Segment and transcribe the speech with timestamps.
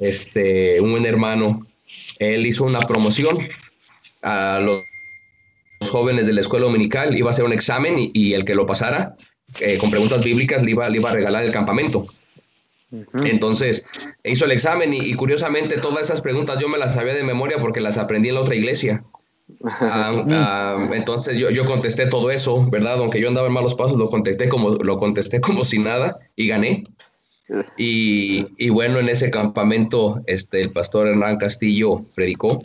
[0.00, 1.66] este, un buen hermano,
[2.18, 3.48] él hizo una promoción
[4.22, 4.84] a los,
[5.80, 9.16] jóvenes de la escuela dominical, iba a hacer un examen y, el que lo pasara
[9.60, 12.06] eh, con preguntas bíblicas le iba, le iba a regalar el campamento.
[13.24, 13.84] Entonces
[14.22, 17.80] hizo el examen y, curiosamente todas esas preguntas yo me las sabía de memoria porque
[17.80, 19.04] las aprendí en la otra iglesia.
[19.80, 22.94] Ah, ah, entonces yo, yo, contesté todo eso, ¿verdad?
[22.94, 26.48] Aunque yo andaba en malos pasos, lo contesté como, lo contesté como si nada y
[26.48, 26.84] gané.
[27.76, 32.62] Y, y bueno, en ese campamento este, el pastor Hernán Castillo predicó.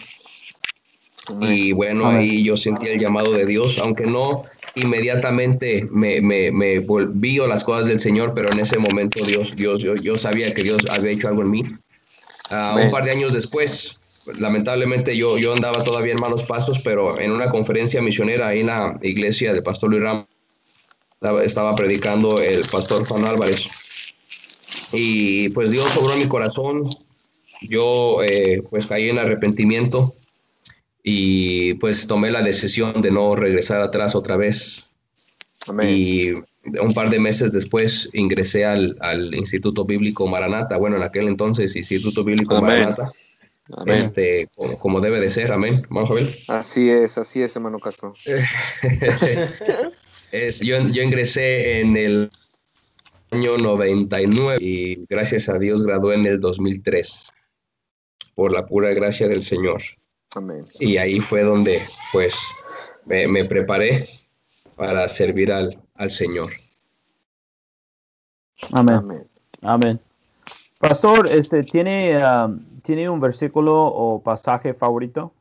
[1.42, 4.44] Y bueno, ahí yo sentí el llamado de Dios, aunque no
[4.76, 9.56] inmediatamente me, me, me volví a las cosas del Señor, pero en ese momento Dios,
[9.56, 11.64] Dios, yo, yo sabía que Dios había hecho algo en mí.
[12.50, 14.00] Ah, un par de años después,
[14.40, 18.68] lamentablemente yo, yo andaba todavía en malos pasos, pero en una conferencia misionera ahí en
[18.68, 20.26] la iglesia del pastor Luis Ramos,
[21.44, 23.68] estaba predicando el pastor Juan Álvarez.
[24.92, 26.90] Y pues Dios sobró mi corazón,
[27.62, 30.14] yo eh, pues caí en arrepentimiento
[31.04, 34.86] y pues tomé la decisión de no regresar atrás otra vez.
[35.84, 41.28] Y un par de meses después ingresé al, al, Instituto Bíblico Maranata, bueno, en aquel
[41.28, 43.10] entonces Instituto Bíblico Maranata,
[43.86, 45.86] Este, como, debe de ser, amén.
[45.90, 46.28] Vamos a ver.
[46.48, 48.16] Así es, así es, hermano Castro.
[50.32, 52.32] es, yo, yo ingresé en el
[53.32, 57.32] año 99 y gracias a Dios gradué en el 2003
[58.36, 59.82] por la pura gracia del Señor.
[60.80, 62.36] Y ahí fue donde pues
[63.06, 64.06] me, preparé
[64.76, 66.52] para servir al, al Señor.
[68.72, 69.28] Amén.
[69.62, 70.00] Amén.
[70.80, 75.34] Pastor, este, ¿tiene, um, ¿tiene un versículo o pasaje favorito?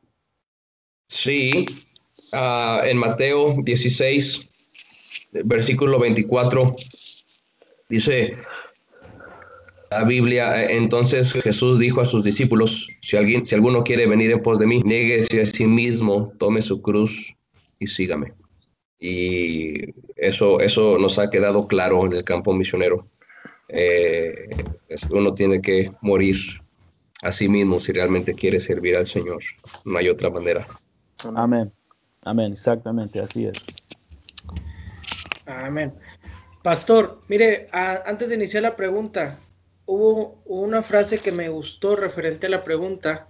[1.07, 1.65] Sí,
[2.33, 4.49] uh, en Mateo 16,
[5.45, 6.75] versículo 24,
[7.89, 8.37] dice,
[9.91, 14.31] la Biblia, eh, entonces Jesús dijo a sus discípulos, si alguien, si alguno quiere venir
[14.31, 17.35] en pos de mí, nieguese a sí mismo, tome su cruz
[17.79, 18.33] y sígame.
[18.99, 23.07] Y eso, eso nos ha quedado claro en el campo misionero.
[23.69, 24.49] Eh,
[25.11, 26.37] uno tiene que morir
[27.21, 29.41] a sí mismo si realmente quiere servir al Señor.
[29.85, 30.67] No hay otra manera.
[31.35, 31.71] Amén.
[32.23, 33.65] Amén, exactamente, así es.
[35.45, 35.93] Amén.
[36.63, 39.39] Pastor, mire, antes de iniciar la pregunta,
[39.85, 43.27] hubo una frase que me gustó referente a la pregunta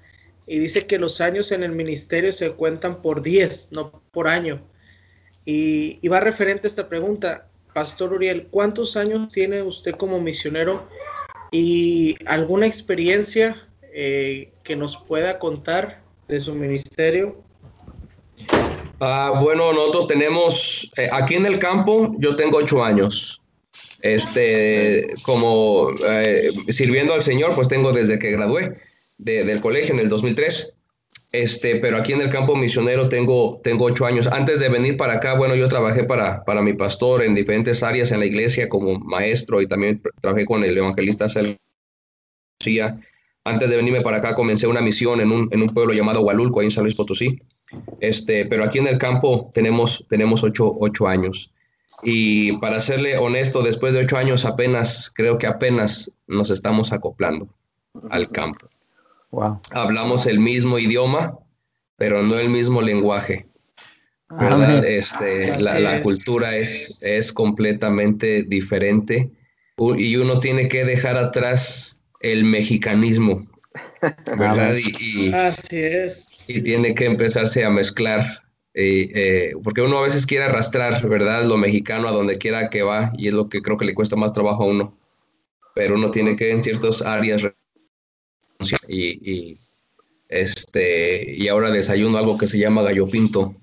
[0.47, 4.61] y dice que los años en el ministerio se cuentan por 10, no por año.
[5.45, 10.89] Y, va referente a esta pregunta, Pastor Uriel, ¿cuántos años tiene usted como misionero
[11.51, 17.43] y alguna experiencia eh, que nos pueda contar de su ministerio?
[18.99, 23.39] Ah, bueno, nosotros tenemos, eh, aquí en el campo, yo tengo ocho años
[24.01, 28.77] este, como eh, sirviendo al Señor, pues tengo desde que gradué
[29.17, 30.73] del colegio en el 2003.
[31.31, 34.27] Este, pero aquí en el campo misionero tengo, tengo ocho años.
[34.27, 38.11] Antes de venir para acá, bueno, yo trabajé para, para mi pastor en diferentes áreas
[38.11, 41.27] en la iglesia como maestro y también trabajé con el evangelista
[43.43, 46.61] Antes de venirme para acá comencé una misión en un, en un pueblo llamado Hualulco,
[46.61, 47.39] ahí en San Luis Potosí.
[47.99, 51.51] Este, pero aquí en el campo tenemos, tenemos ocho, ocho años.
[52.03, 57.47] Y para serle honesto, después de ocho años apenas, creo que apenas nos estamos acoplando
[58.09, 58.67] al campo.
[59.71, 61.37] Hablamos el mismo idioma,
[61.97, 63.45] pero no el mismo lenguaje.
[64.29, 64.85] ¿verdad?
[64.85, 69.31] Este, la, cultura es, es completamente diferente
[69.97, 73.47] y uno tiene que dejar atrás el mexicanismo,
[74.37, 74.75] ¿verdad?
[74.77, 76.45] Y, Así es.
[76.47, 81.43] Y tiene que empezarse a mezclar eh, eh, porque uno a veces quiere arrastrar, ¿verdad?
[81.43, 84.15] Lo mexicano a donde quiera que va y es lo que creo que le cuesta
[84.15, 84.97] más trabajo a uno.
[85.75, 87.43] Pero uno tiene que en ciertas áreas
[88.87, 89.57] y,
[90.27, 93.55] este y ahora desayuno algo que se llama gallo pinto.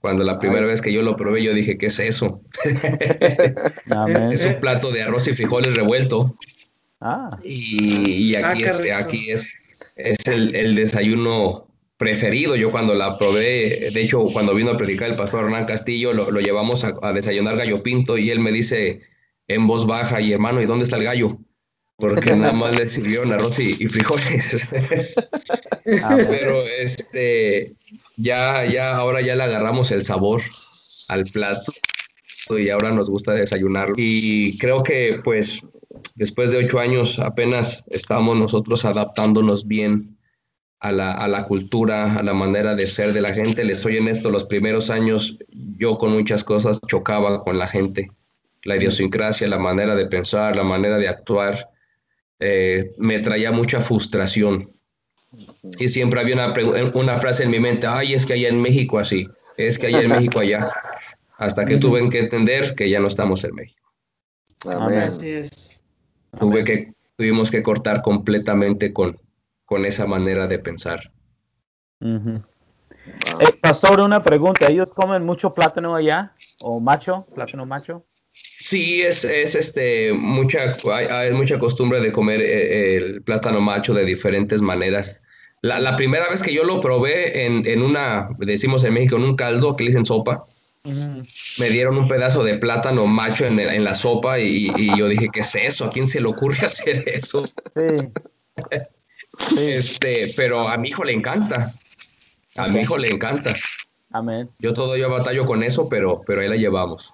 [0.00, 2.40] Cuando la primera vez que yo lo probé, yo dije, ¿qué es eso?
[4.32, 6.36] es un plato de arroz y frijoles revuelto.
[7.00, 7.28] Ah.
[7.42, 9.46] Y, aquí, ah, es, aquí es,
[10.04, 11.70] es el, el desayuno
[12.00, 12.56] preferido.
[12.56, 16.40] Yo cuando la probé, de hecho, cuando vino a predicar el pastor Hernán Castillo, lo,
[16.40, 19.02] llevamos a, desayunar gallo pinto y él me dice
[19.48, 21.36] en voz baja, y hermano, ¿y dónde está el gallo?
[21.96, 24.66] Porque nada más le sirvieron arroz y, frijoles.
[26.04, 27.74] Ah, Pero este,
[28.16, 30.40] ya, ya, ahora ya le agarramos el sabor
[31.08, 31.72] al plato
[32.50, 33.94] y ahora nos gusta desayunarlo.
[33.98, 35.62] Y creo que pues
[36.14, 40.16] después de ocho años apenas estamos nosotros adaptándonos bien
[40.80, 43.64] a la, a la, cultura, a la manera de ser de la gente.
[43.64, 45.38] Les soy en esto, los primeros años
[45.76, 48.10] yo con muchas cosas chocaba con la gente,
[48.64, 51.68] la idiosincrasia, la manera de pensar, la manera de actuar.
[52.42, 54.70] eh, me traía mucha frustración.
[55.78, 56.54] Y siempre había una,
[56.94, 60.00] una, frase en mi mente, ay, es que allá en México así, es que allá
[60.00, 60.72] en México allá,
[61.36, 63.80] hasta que tuve que entender que ya no estamos en México.
[64.66, 65.79] Así es.
[66.38, 69.18] Tuve que, tuvimos que cortar completamente con,
[69.64, 71.10] con esa manera de pensar.
[72.00, 74.66] Eh, pastor, una pregunta.
[74.66, 76.34] ¿Ellos comen mucho plátano allá?
[76.62, 77.26] ¿O macho?
[77.34, 78.04] ¿Plátano macho?
[78.58, 84.04] Sí, es, es este, mucha, hay, mucha costumbre de comer eh, el plátano macho de
[84.04, 85.22] diferentes maneras.
[85.62, 89.36] La, primera vez que yo lo probé en, en, una, decimos en México, en un
[89.36, 90.42] caldo que le dicen sopa,
[90.84, 95.28] me dieron un pedazo de plátano macho en, en la sopa y, y, yo dije,
[95.32, 95.84] ¿qué es eso?
[95.84, 97.44] ¿A quién se le ocurre hacer eso?
[97.46, 98.08] Sí.
[99.58, 101.72] Este, pero a mi hijo le encanta.
[102.56, 103.52] A mi hijo le encanta.
[104.10, 104.48] Amén.
[104.58, 107.12] Yo todo yo batallo con eso, pero, pero ahí la llevamos.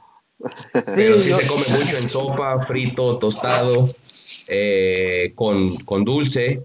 [0.74, 3.94] Sí, pero sí se come mucho en sopa, frito, tostado,
[4.46, 6.62] eh, con, con, dulce,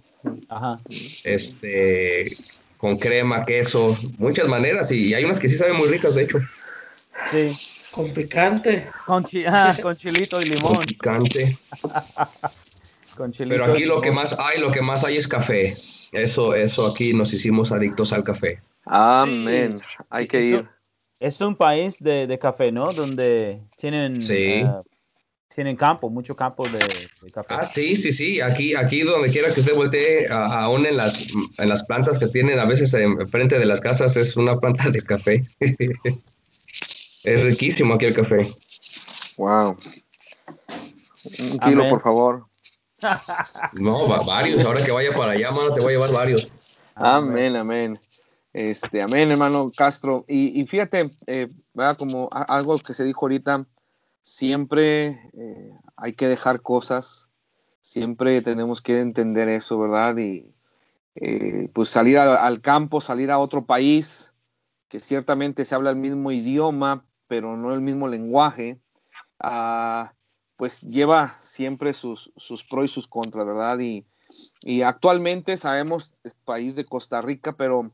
[0.49, 0.79] Ajá.
[1.23, 2.35] este,
[2.77, 6.39] con crema, queso, muchas maneras y hay unas que sí saben muy ricas, de hecho.
[7.29, 7.57] Sí.
[7.91, 8.87] Con picante.
[9.05, 10.75] Con, ah, con chilito y limón.
[10.75, 11.57] Con picante.
[13.17, 15.77] con chilito Pero aquí lo que más hay, lo que más hay es café.
[16.11, 18.61] Eso, eso aquí nos hicimos adictos al café.
[18.85, 19.79] Amén.
[20.09, 20.69] Hay que ir.
[21.19, 22.91] Es un país de, de café, ¿no?
[22.91, 24.63] Donde tienen, sí.
[24.63, 24.81] uh,
[25.53, 27.53] tienen campo, mucho campo de, de, café.
[27.53, 28.41] Ah, sí, sí, sí.
[28.41, 31.27] Aquí, aquí donde quiera que usted voltee, aún en las,
[31.57, 35.01] en las plantas que tienen a veces enfrente de las casas, es una planta de
[35.01, 35.45] café.
[37.23, 38.55] es riquísimo aquí el café.
[39.37, 39.77] Wow.
[41.39, 42.45] Un kilo, por favor.
[43.73, 44.63] No, varios.
[44.63, 46.47] Ahora que vaya para allá, mano, te voy a llevar varios.
[46.95, 47.99] Amén, amén.
[48.53, 50.25] Este, amén, hermano Castro.
[50.27, 51.49] Y, fíjate, eh,
[51.97, 53.65] como algo que se dijo ahorita,
[54.21, 57.29] siempre eh, hay que dejar cosas,
[57.81, 60.17] siempre tenemos que entender eso, ¿verdad?
[60.17, 60.53] Y
[61.15, 64.33] eh, pues salir al campo, salir a otro país,
[64.89, 68.81] que ciertamente se habla el mismo idioma, pero no el mismo lenguaje.
[69.39, 70.13] Ah,
[70.57, 73.79] pues lleva siempre sus, sus pros y sus contras, ¿verdad?
[73.79, 74.05] Y,
[74.81, 77.93] actualmente sabemos el país de Costa Rica, pero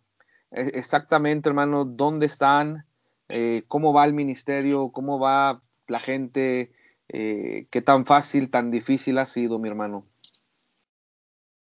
[0.49, 2.87] eh, exactamente, hermano, dónde están,
[3.29, 6.71] eh, cómo va el ministerio, cómo va la gente,
[7.09, 10.03] eh, qué tan fácil, tan difícil ha sido, mi hermano.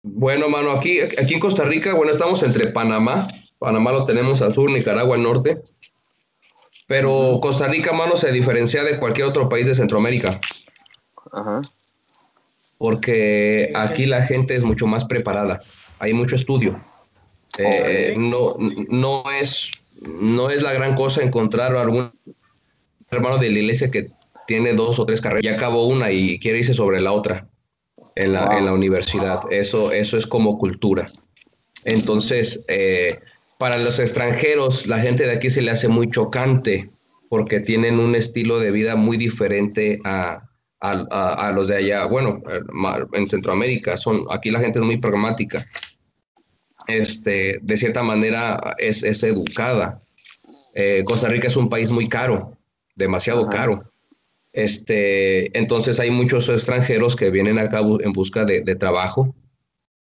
[0.04, 3.28] Bueno, hermano, aquí, aquí en Costa Rica, bueno, estamos entre Panamá,
[3.60, 5.62] Panamá lo tenemos al sur, Nicaragua al norte,
[6.88, 10.40] pero Costa Rica, hermano, se diferencia de cualquier otro país de Centroamérica.
[12.78, 15.62] Porque aquí la gente es mucho más preparada,
[16.00, 16.80] hay mucho estudio.
[17.60, 18.56] Oh, eh, no,
[18.90, 22.12] no, es, no es la gran cosa encontrar algún
[23.10, 24.12] hermano de la iglesia que
[24.48, 27.48] tiene dos o tres carreras, ya acabó una y quiere irse sobre la otra
[28.16, 29.42] en la, en la universidad.
[29.52, 31.06] Eso, eso es como cultura.
[31.84, 33.20] Entonces, eh,
[33.60, 36.90] para los extranjeros, la gente de aquí se le hace muy chocante
[37.30, 40.44] porque tienen un estilo de vida muy diferente a,
[40.80, 42.42] a, los de allá, bueno,
[43.14, 45.66] en Centroamérica, son, aquí la gente es muy pragmática,
[46.88, 50.02] este, de cierta manera es, es educada.
[50.74, 52.58] Eh, Costa Rica es un país muy caro,
[52.96, 53.92] demasiado caro.
[54.54, 59.36] Este, entonces hay muchos extranjeros que vienen acá en busca de, trabajo.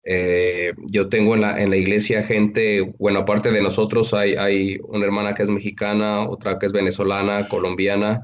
[0.03, 4.77] Eh, yo tengo en la, en la, iglesia gente, bueno, aparte de nosotros, hay, hay
[4.83, 8.23] una hermana que es mexicana, otra que es venezolana, colombiana,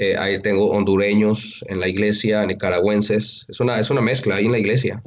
[0.00, 3.44] eh, ahí tengo hondureños en la iglesia, nicaragüenses.
[3.50, 5.02] Es una, es una mezcla ahí en la iglesia.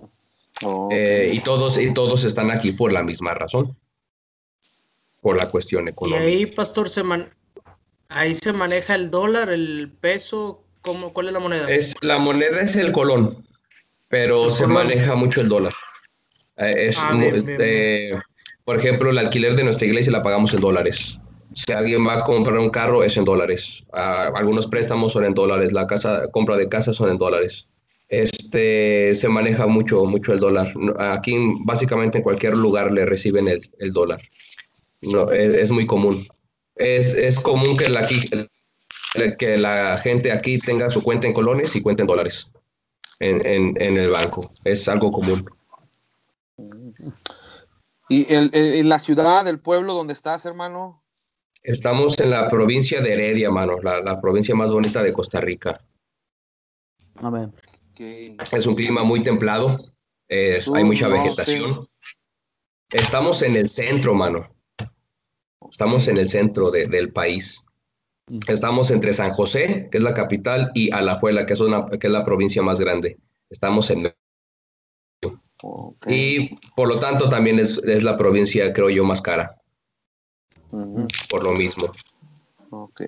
[0.91, 3.75] Eh, y, todos, y todos están aquí por la misma razón,
[5.19, 6.29] por la cuestión económica.
[6.29, 7.01] Y ahí, pastor, se
[8.09, 11.71] ahí se maneja el dólar, el peso, ¿cómo, ¿cuál es la moneda?
[11.71, 13.43] Es, la moneda es el colón,
[14.09, 15.73] pero se maneja mucho el dólar.
[16.57, 17.17] Eh, es, ah,
[18.63, 21.19] por ejemplo, el alquiler de nuestra iglesia la pagamos en dólares.
[21.53, 23.83] Si alguien va a comprar un carro es en dólares.
[23.93, 25.71] Ah, algunos préstamos son en dólares.
[25.71, 27.67] La casa, compra de casa son en dólares.
[28.09, 30.73] Este, se maneja mucho, mucho el dólar.
[30.99, 34.21] Aquí básicamente en cualquier lugar le reciben el, el dólar.
[35.01, 36.27] No, es, muy común.
[36.75, 41.81] Es, es común que la, que la gente aquí tenga su cuenta en colones y
[41.81, 42.47] cuenta en dólares
[43.19, 44.51] en, en, en el banco.
[44.63, 45.45] Es algo común.
[48.09, 51.03] ¿Y en la ciudad, el pueblo donde estás, hermano?
[51.63, 55.81] Estamos en la provincia de Heredia, mano, la, provincia más bonita de Costa Rica.
[57.15, 57.53] Amén.
[57.97, 59.77] Es un clima muy templado,
[60.29, 61.87] hay mucha vegetación.
[62.91, 64.53] Estamos en el centro, mano.
[65.71, 67.65] Estamos en el centro del país.
[68.47, 72.13] Estamos entre San José, que es la capital, y Alajuela, que es, una, que es
[72.13, 73.17] la provincia más grande.
[73.49, 74.13] Estamos en
[76.07, 79.55] Y por lo tanto también es, la provincia, creo yo, más cara.
[81.29, 81.91] Por lo mismo.
[82.69, 83.01] Ok.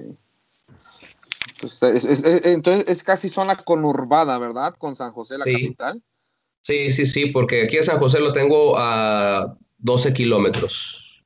[1.50, 4.76] Entonces es, entonces es, casi zona conurbada, ¿verdad?
[4.78, 6.02] Con San José, la capital.
[6.62, 11.24] Sí, sí, sí, porque aquí en San José lo tengo a 12 kilómetros.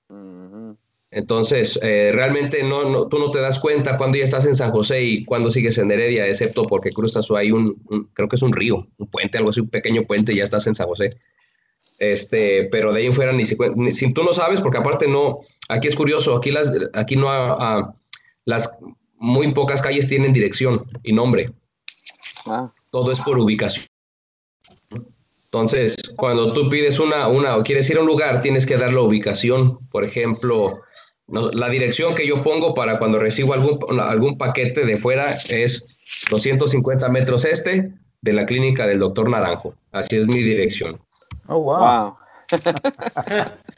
[1.11, 5.03] Entonces, eh, realmente no, tú no te das cuenta cuando ya estás en San José
[5.03, 7.75] y cuando sigues en Heredia, excepto porque cruzas ahí un,
[8.13, 10.67] creo que es un río, un puente, algo así, un pequeño puente y ya estás
[10.67, 11.17] en San José.
[11.97, 15.87] Este, pero de ahí en fuera ni si, tú no sabes, porque aparte no, aquí
[15.87, 17.95] es curioso, aquí las, aquí no, a,
[18.45, 18.71] las
[19.17, 21.51] muy pocas calles tienen dirección y nombre.
[22.45, 22.71] Ah.
[22.91, 23.85] Todo es por ubicación.
[25.45, 28.93] Entonces, cuando tú pides una, una o quieres ir a un lugar, tienes que dar
[28.93, 29.79] la ubicación.
[29.89, 30.81] Por ejemplo,
[31.31, 35.97] la dirección que yo pongo para cuando recibo algún, algún paquete de fuera es
[36.29, 39.75] 250 metros este de la clínica del doctor Naranjo.
[39.91, 40.99] Así es mi dirección.
[41.47, 42.15] Oh, wow.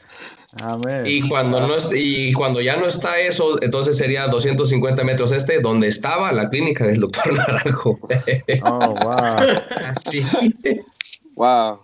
[1.06, 5.88] Y cuando, no y cuando ya no está eso, entonces sería 250 metros este, donde
[5.88, 7.98] estaba la clínica del doctor Naranjo.
[8.64, 9.36] Oh, wow.
[9.88, 10.22] Así.
[11.36, 11.80] Wow.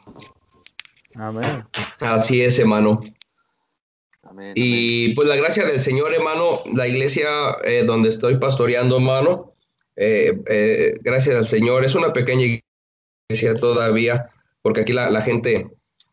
[1.15, 1.65] Amén.
[2.01, 3.01] Así es, hermano.
[4.55, 7.29] Y pues la gracia del Señor, hermano, la iglesia
[7.65, 9.53] eh, donde estoy pastoreando, hermano,
[9.97, 12.61] eh, eh, gracias al Señor, es una pequeña
[13.31, 14.31] iglesia todavía,
[14.63, 15.69] porque aquí la, gente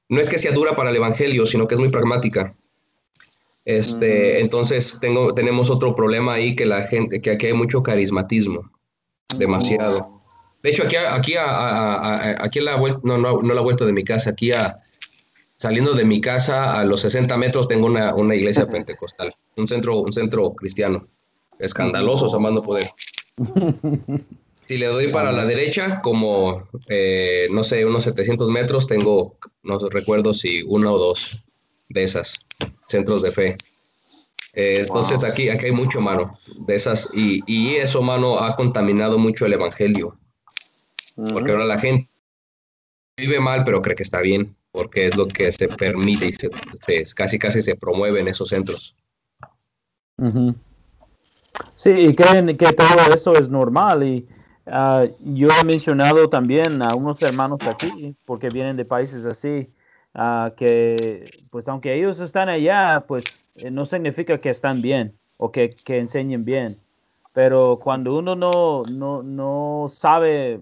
[0.10, 2.56] no es que sea dura para el Evangelio, sino que es muy pragmática.
[3.64, 8.72] Este, Entonces tengo, tenemos otro problema ahí que la gente, que aquí hay mucho carismatismo,
[9.38, 10.00] demasiado.
[10.00, 10.22] Oh.
[10.62, 14.04] De hecho, aquí, aquí, a, aquí la vuelta, no, no, no la vuelta de mi
[14.04, 14.85] casa, aquí a,
[15.58, 20.00] Saliendo de mi casa a los 60 metros tengo una, una iglesia pentecostal, un centro,
[20.00, 21.08] un centro cristiano.
[21.60, 22.92] Escandaloso, amando poder.
[24.68, 29.78] Si le doy para la derecha, como, eh, no sé, unos 700 metros, tengo, no
[29.90, 31.46] recuerdo si uno o dos
[31.90, 32.34] de esas
[32.88, 33.58] centros de fe.
[34.54, 36.34] Eh, entonces aquí, aquí hay mucho, mano,
[36.66, 37.12] de esas.
[37.14, 40.18] Y, y, eso, mano, ha contaminado mucho el evangelio.
[41.16, 42.10] Porque ahora la gente
[43.16, 46.50] vive mal, pero cree que está bien porque es lo que se permite y se,
[47.16, 48.94] casi casi se promueve en esos centros.
[51.76, 54.28] Sí, y creen que todo eso es normal y
[54.68, 59.70] ah, yo he mencionado también a unos hermanos aquí, porque vienen de países así,
[60.14, 63.24] uh, que pues aunque ellos están allá, pues
[63.56, 66.76] eh, no significa que están bien o que, que enseñen bien.
[67.32, 70.60] Pero cuando uno no, no, no sabe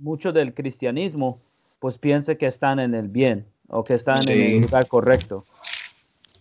[0.00, 1.40] mucho del cristianismo,
[1.82, 5.44] pues piensa que están en el bien o que están en el lugar correcto.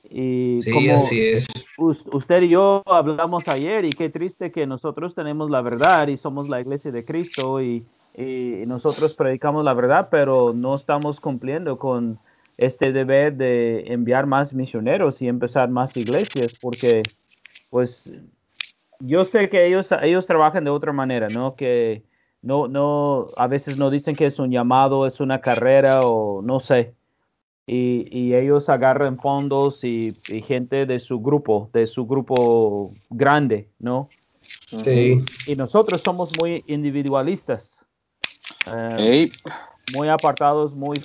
[0.07, 1.47] Y sí, así es.
[1.79, 6.47] usted y yo hablamos ayer y qué triste que nosotros tenemos la verdad y somos
[6.47, 7.83] la iglesia de Cristo y,
[8.15, 12.19] y nosotros predicamos la verdad, pero no estamos cumpliendo con
[12.57, 17.01] este deber de enviar más misioneros y empezar más iglesias, porque
[17.71, 18.13] pues
[18.99, 21.55] yo sé que ellos, ellos trabajan de otra manera, ¿no?
[21.55, 22.03] Que
[22.41, 26.59] no, no, a veces no dicen que es un llamado, es una carrera o no
[26.59, 26.93] sé
[27.67, 30.13] y, ellos agarran fondos y,
[30.45, 34.09] gente de su grupo, de su grupo grande, ¿no?
[34.67, 35.23] Sí.
[35.45, 37.77] Y nosotros somos muy individualistas,
[38.67, 39.31] eh,
[39.93, 41.01] muy apartados, muy,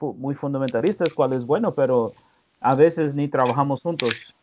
[0.00, 2.12] muy fundamentalistas, cual es bueno, pero
[2.60, 4.34] a veces ni trabajamos juntos.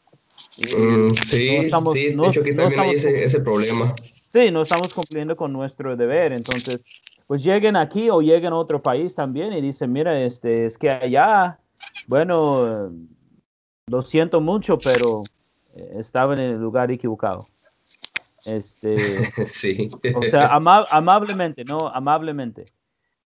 [0.57, 3.95] Mm, sí, sí, de hecho aquí también hay ese, ese problema.
[4.31, 6.85] Sí, no estamos cumpliendo con nuestro deber, entonces
[7.25, 10.89] pues lleguen aquí o lleguen a otro país también y dicen, mira, este, es que
[10.89, 11.59] allá,
[12.07, 12.91] bueno,
[13.87, 15.23] lo siento mucho, pero
[15.75, 17.47] eh, estaba en el lugar equivocado.
[18.45, 18.95] Este,
[19.47, 19.91] sí.
[20.15, 21.87] O sea, amablemente, ¿no?
[21.87, 22.65] Amablemente.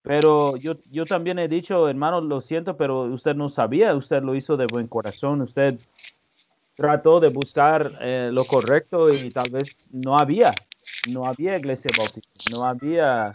[0.01, 4.35] Pero yo, yo también he dicho, hermano, lo siento, pero usted no sabía, usted lo
[4.35, 5.79] hizo de buen corazón, usted
[6.75, 10.53] trató de buscar eh, lo correcto y tal vez no había,
[11.09, 13.33] no había iglesia bautista, no había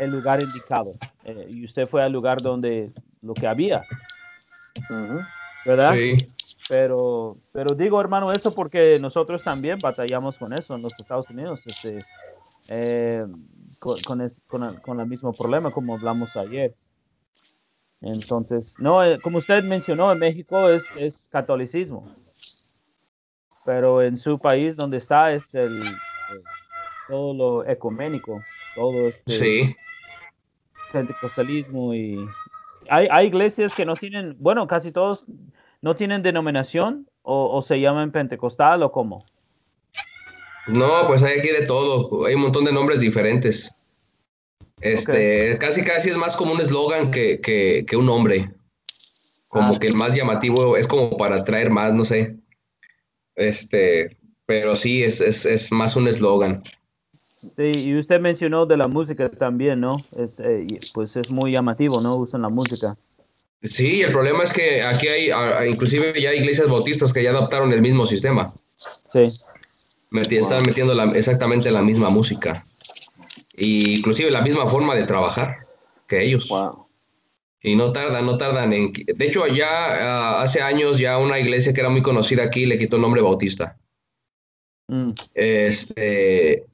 [0.00, 0.94] el lugar indicado.
[1.24, 2.92] Eh, y usted fue al lugar donde
[3.22, 3.84] lo que había.
[5.64, 5.94] ¿Verdad?
[5.94, 6.16] Sí.
[6.68, 11.60] Pero, pero digo, hermano, eso porque nosotros también batallamos con eso en los Estados Unidos,
[11.66, 12.04] este,
[12.68, 13.26] eh,
[13.78, 13.98] con,
[14.82, 16.72] con, el, mismo problema como hablamos ayer.
[18.00, 22.14] Entonces, no, eh, como usted mencionó, en México es, es catolicismo,
[23.66, 25.82] pero en su país donde está es el
[27.08, 28.42] todo lo ecuménico
[28.74, 29.76] todo este sí.
[30.92, 32.26] pentecostalismo y
[32.88, 35.26] hay, hay, iglesias que no tienen, bueno, casi todos
[35.80, 39.24] no tienen denominación o, se llaman pentecostal o cómo.
[40.66, 43.74] No, pues hay aquí de todo, hay un montón de nombres diferentes.
[44.80, 48.50] Este, casi casi es más como un eslogan que, que, un nombre.
[49.48, 49.78] Como ah.
[49.78, 52.36] que el más llamativo es como para atraer más, no sé.
[53.34, 56.62] Este, pero sí, es, es, es más un eslogan.
[57.56, 59.96] Sí, y usted mencionó de la música también, ¿no?
[60.16, 62.16] Es, eh, pues es muy llamativo, ¿no?
[62.16, 62.96] Usan la música.
[63.62, 65.30] Sí, el problema es que aquí hay,
[65.70, 68.52] inclusive ya iglesias bautistas que ya adoptaron el mismo sistema.
[69.10, 69.30] Sí.
[70.30, 72.66] Están metiendo exactamente la misma música.
[73.56, 75.66] Y inclusive la misma forma de trabajar
[76.06, 76.48] que ellos.
[76.48, 76.86] Wow.
[77.62, 78.92] Y no tardan, no tardan en...
[78.92, 82.78] De hecho, ya ah, hace años ya una iglesia que era muy conocida aquí le
[82.78, 83.78] quitó el nombre Bautista.
[84.88, 85.10] Mm.
[85.34, 86.64] Este,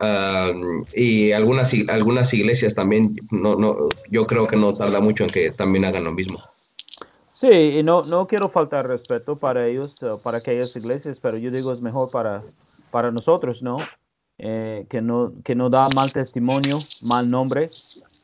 [0.95, 5.51] y algunas, algunas iglesias también, no, no, yo creo que no tarda mucho en que
[5.53, 6.43] también hagan lo mismo.
[7.33, 11.73] Sí, y no, no quiero faltar respeto para ellos, para aquellas iglesias, pero yo digo
[11.73, 12.43] es mejor para,
[12.91, 13.79] para nosotros, ¿no?
[14.37, 15.33] Eh, que ¿no?
[15.45, 17.71] Que no da mal testimonio, mal nombre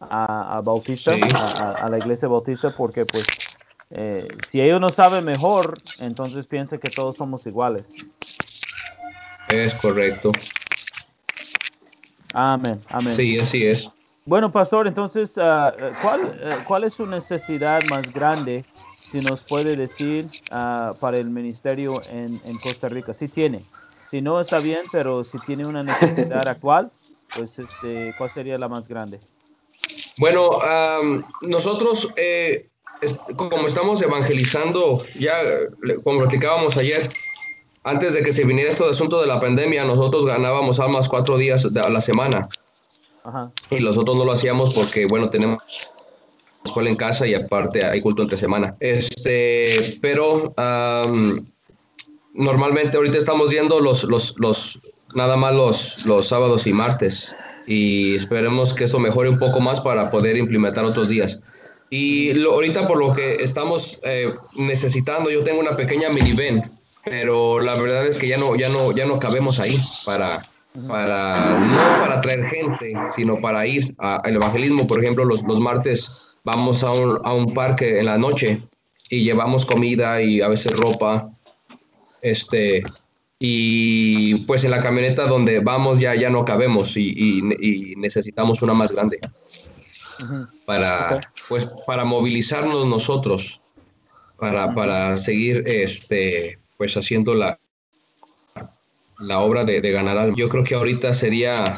[0.01, 3.27] a, Bautista, a, la iglesia Bautista, porque pues
[3.91, 7.87] eh, si ellos no saben mejor, entonces piensa que todos somos iguales.
[9.49, 10.33] Es correcto.
[12.33, 13.15] Amén, amén.
[13.15, 13.89] Sí, así es.
[14.27, 15.73] Bueno, pastor, entonces, ah,
[16.03, 18.65] ¿cuál, eh, ¿cuál es su necesidad más grande,
[19.01, 23.15] si nos puede decir, ah, para el ministerio en, en, Costa Rica?
[23.15, 23.65] Si tiene.
[24.11, 26.91] Si no, está bien, pero si tiene una necesidad actual,
[27.35, 29.21] pues, este, ¿cuál sería la más grande?
[30.19, 30.59] Bueno,
[31.43, 32.69] nosotros, eh,
[33.37, 35.35] como estamos evangelizando, ya
[36.03, 37.09] como platicábamos ayer,
[37.87, 41.39] antes de que se viniera esto de asunto de la pandemia, nosotros ganábamos almas cuatro
[41.39, 42.49] días a la semana.
[43.71, 45.63] Y nosotros no lo hacíamos porque, bueno, tenemos
[46.65, 48.75] escuela en casa y aparte hay culto entre semana.
[48.81, 50.53] Este, pero
[52.35, 54.81] normalmente ahorita estamos yendo los, los, los,
[55.15, 57.33] nada más los, los sábados y martes
[57.69, 61.39] y esperemos que eso mejore un poco más para poder implementar otros días.
[61.91, 66.76] Y ahorita por lo que estamos eh, necesitando, yo tengo una pequeña minivan
[67.07, 70.43] pero la verdad es que ya no, ya no, ya no cabemos ahí para,
[70.89, 74.87] para, no para traer gente, sino para ir al evangelismo.
[74.87, 78.61] Por ejemplo, los, los martes vamos a un, a un, parque en la noche
[79.09, 81.31] y llevamos comida y a veces ropa.
[82.23, 82.83] Este,
[83.39, 88.75] y pues en la camioneta donde vamos ya, ya no cabemos y, y, necesitamos una
[88.75, 89.21] más grande
[90.65, 93.61] para, pues, para movilizarnos nosotros,
[94.39, 97.59] para, para seguir este, pues haciendo la,
[99.19, 100.37] la obra de, ganar algo.
[100.37, 101.77] Yo creo que ahorita sería,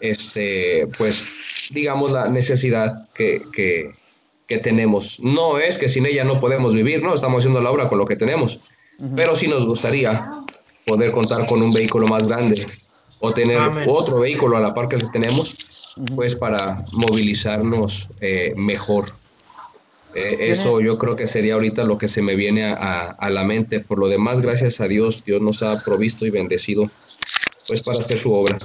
[0.00, 1.24] este, pues,
[1.70, 3.92] digamos, la necesidad que,
[4.62, 5.18] tenemos.
[5.20, 7.14] No es que sin ella no podemos vivir, ¿no?
[7.14, 8.60] Estamos haciendo la obra con lo que tenemos,
[9.16, 10.30] pero sí nos gustaría
[10.86, 12.64] poder contar con un vehículo más grande
[13.18, 15.56] o tener otro vehículo a la par que tenemos,
[16.14, 19.12] pues para movilizarnos eh, mejor.
[20.14, 23.80] Eh, eso yo creo que sería ahorita lo que se me viene a, la mente.
[23.80, 26.90] Por lo demás, gracias a Dios, Dios nos ha provisto y bendecido
[27.66, 28.58] pues para hacer su obra.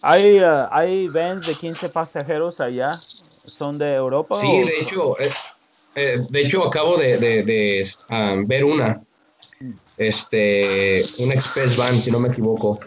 [0.00, 3.00] ¿Hay, uh, ¿hay vans de 15 pasajeros allá?
[3.44, 4.36] ¿Son de Europa?
[4.36, 5.30] Sí, de hecho, eh,
[5.94, 9.00] eh, de hecho acabo de, um, ver una,
[9.96, 12.80] este, una Express Van, si no me equivoco.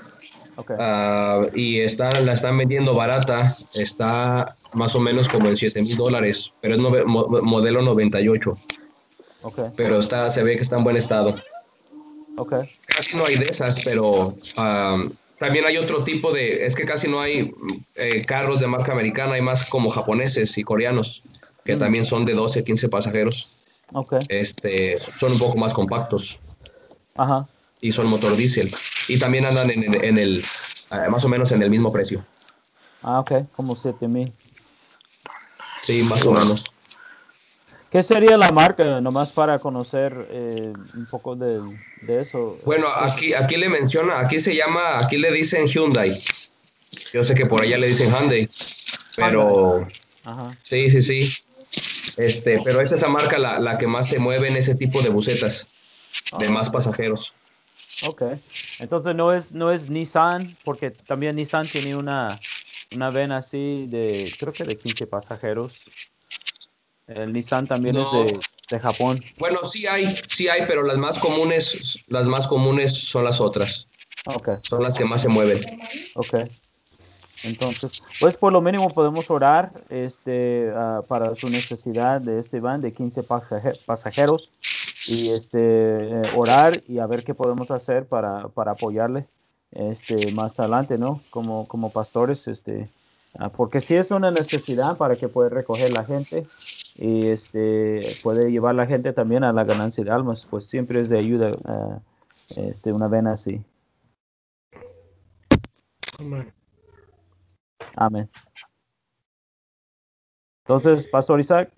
[0.80, 5.96] Ah, y están, la están vendiendo barata, está más o menos como en 7 mil
[5.96, 8.58] dólares, pero es modelo 98.
[9.44, 9.66] Okay.
[9.76, 11.36] Pero está, se ve que está en buen estado.
[12.38, 12.70] Okay.
[12.86, 14.36] Casi no hay de esas, pero
[15.38, 17.54] también hay otro tipo de, es que casi no hay
[17.96, 21.22] eh, carros de marca americana, hay más como japoneses y coreanos,
[21.64, 21.80] que mm.
[21.80, 23.54] también son de 12, 15 pasajeros.
[23.94, 24.20] Okay.
[24.28, 26.40] Este, son un poco más compactos.
[27.16, 27.48] Ajá
[27.82, 28.74] y son motor diésel.
[29.08, 30.44] Y también andan en, el,
[30.92, 32.26] eh, más o menos en el mismo precio.
[33.04, 34.32] Ah, ok, como 7000.
[35.84, 36.66] Sí, más o menos.
[37.92, 41.62] ¿Qué sería la marca, nomás para conocer eh, un poco de,
[42.08, 42.60] eso?
[42.66, 46.22] Bueno, aquí, aquí le menciona, aquí se llama, aquí le dicen Hyundai.
[47.14, 48.50] Yo sé que por allá le dicen Hyundai,
[49.16, 49.88] pero
[50.64, 51.34] sí, sí, sí.
[52.18, 55.10] Este, pero es esa marca la, la que más se mueve en ese tipo de
[55.10, 55.70] bucetas,
[56.40, 57.34] de más pasajeros.
[58.04, 58.24] Ok,
[58.80, 62.40] entonces no es, no es Nissan, porque también Nissan tiene una,
[62.94, 65.80] una vena así de, creo que de 15 pasajeros.
[67.08, 69.24] El Nissan también es de, de, Japón.
[69.38, 73.88] Bueno, sí hay, sí hay, pero las más comunes, las más comunes son las otras.
[74.26, 74.56] Okay.
[74.64, 75.80] Son las que más se mueven.
[76.16, 76.36] Ok.
[77.44, 82.82] Entonces, pues por lo mínimo podemos orar este, uh, para su necesidad de este van
[82.82, 83.24] de 15
[83.86, 84.52] pasajeros
[85.08, 89.28] y este, eh, orar y a ver qué podemos hacer para, para apoyarle
[89.72, 91.22] este, más adelante, ¿no?
[91.30, 92.90] Como, como pastores, este,
[93.40, 96.48] Ah, porque si es una necesidad para que pueda recoger la gente
[96.96, 101.10] y este puede llevar la gente también a la ganancia de almas, pues siempre es
[101.10, 102.00] de ayuda ah,
[102.50, 103.64] este, una vena así.
[106.20, 106.57] Amén.
[107.98, 108.30] Amén.
[110.66, 111.72] Entonces, Pastor Isaac.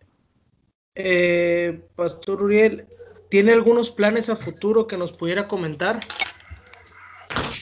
[0.95, 2.87] Eh, Pastor Uriel,
[3.29, 5.99] ¿tiene algunos planes a futuro que nos pudiera comentar?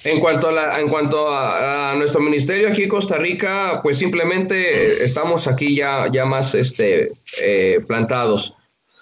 [0.04, 5.04] En cuanto, a, la, en cuanto a, nuestro ministerio aquí en Costa Rica, pues simplemente
[5.04, 8.56] estamos aquí ya, ya más este, eh, plantados.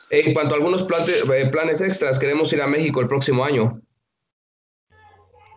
[0.10, 3.80] En cuanto a algunos planes, eh, planes extras, queremos ir a México el próximo año.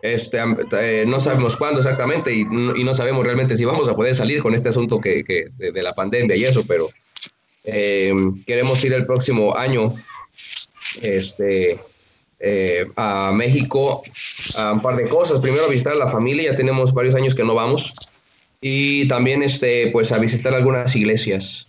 [0.01, 0.39] Este,
[0.79, 4.55] eh, no sabemos cuándo exactamente y, no sabemos realmente si vamos a poder salir con
[4.55, 5.23] este asunto que,
[5.57, 6.89] de, la pandemia y eso, pero
[7.63, 9.93] queremos ir el próximo año.
[11.01, 11.79] Este,
[12.41, 14.01] eh, a México
[14.55, 15.41] a un par de cosas.
[15.41, 17.93] Primero, a visitar la familia, ya tenemos varios años que no vamos.
[18.61, 21.67] Y también este, pues, a visitar algunas iglesias.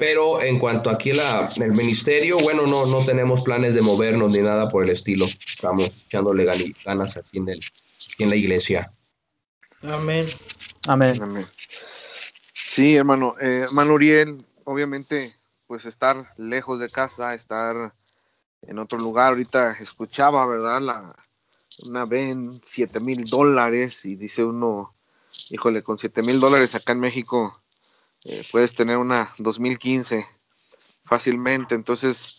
[0.00, 4.38] Pero en cuanto aquí la, el ministerio, bueno, no, no tenemos planes de movernos ni
[4.38, 5.26] nada por el estilo.
[5.52, 6.46] Estamos echándole
[6.86, 7.60] ganas aquí en, el,
[8.18, 8.90] en la iglesia.
[9.82, 10.30] Amén.
[10.88, 11.22] Amén.
[11.22, 11.46] Amén.
[12.54, 13.34] Sí, hermano.
[13.42, 15.36] Eh, hermano Uriel, obviamente,
[15.66, 17.92] pues estar lejos de casa, estar
[18.62, 19.28] en otro lugar.
[19.28, 20.80] Ahorita escuchaba, ¿verdad?
[20.80, 21.14] La,
[21.82, 24.94] una ven 7 mil dólares y dice uno,
[25.50, 27.60] híjole, con 7 mil dólares acá en México
[28.24, 30.26] eh, puedes tener una 2015
[31.04, 31.74] fácilmente.
[31.74, 32.36] Entonces,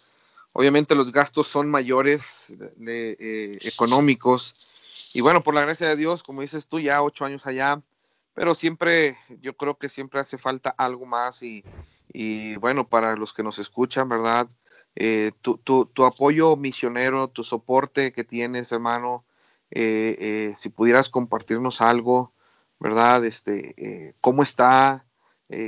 [0.54, 4.56] obviamente los gastos son mayores de, eh, económicos.
[5.14, 7.82] Y bueno, por la gracia de Dios, como dices tú, ya ocho años allá,
[8.34, 11.66] pero siempre, yo creo que siempre hace falta algo más y,
[12.14, 14.48] y bueno, para los que nos escuchan, ¿verdad?
[14.96, 19.26] Eh, tu, tu, apoyo misionero, tu soporte que tienes, hermano,
[19.70, 22.34] si pudieras compartirnos algo,
[22.80, 23.26] ¿verdad?
[23.26, 25.06] Este, ¿Cómo está?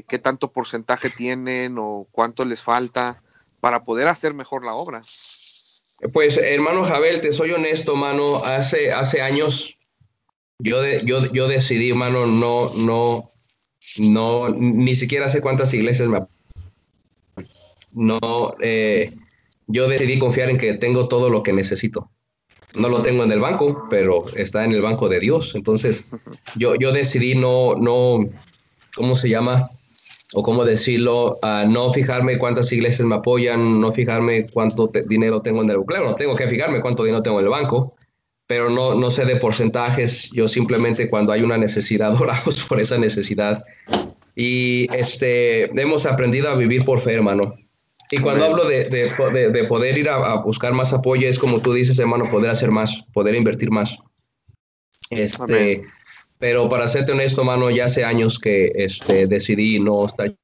[0.07, 3.21] ¿Qué tanto porcentaje tienen o cuánto les falta
[3.59, 5.03] para poder hacer mejor la obra?
[6.11, 9.77] Pues, hermano Jabel, te soy honesto, hermano, hace, hace años
[10.59, 13.31] yo, yo, yo decidí, hermano, no, no,
[13.97, 16.19] no, ni siquiera sé cuántas iglesias me
[17.91, 19.13] no, eh,
[19.67, 22.09] yo decidí confiar en que tengo todo lo que necesito.
[22.73, 25.53] No lo tengo en el banco, pero está en el banco de Dios.
[25.53, 26.15] Entonces,
[26.55, 28.27] yo, yo decidí no, no,
[28.95, 29.69] ¿cómo se llama?
[30.33, 35.69] O cómo decirlo, no fijarme cuántas iglesias me apoyan, no fijarme cuánto dinero tengo en
[35.69, 35.87] el banco.
[35.87, 37.93] Claro, no tengo que fijarme cuánto dinero tengo en el banco,
[38.47, 40.29] pero no, no sé de porcentajes.
[40.31, 43.63] Yo simplemente cuando hay una necesidad, oramos por esa necesidad.
[44.35, 47.53] Y este, hemos aprendido a vivir por fe, hermano.
[48.09, 51.97] Y cuando hablo de, de, poder ir a, buscar más apoyo, es como tú dices,
[51.97, 53.97] hermano, poder hacer más, poder invertir más.
[55.09, 55.83] Este,
[56.43, 60.35] pero para serte honesto, hermano, ya hace años que este, decidí no estar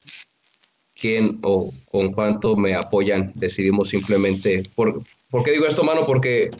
[0.95, 3.33] quién o con cuánto me apoyan.
[3.35, 4.63] Decidimos simplemente.
[4.75, 6.05] Por, ¿Por qué digo esto, hermano?
[6.05, 6.51] Porque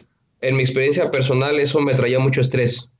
[0.42, 2.90] en mi experiencia personal eso me traía mucho estrés.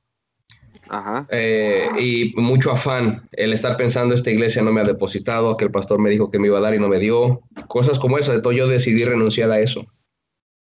[1.29, 3.29] Eh, y mucho afán.
[3.33, 6.39] El estar pensando, esta iglesia no me ha depositado, que el pastor me dijo que
[6.39, 7.41] me iba a dar y no me dio.
[7.67, 8.33] Cosas como esas.
[8.33, 9.85] Entonces yo decidí renunciar a eso.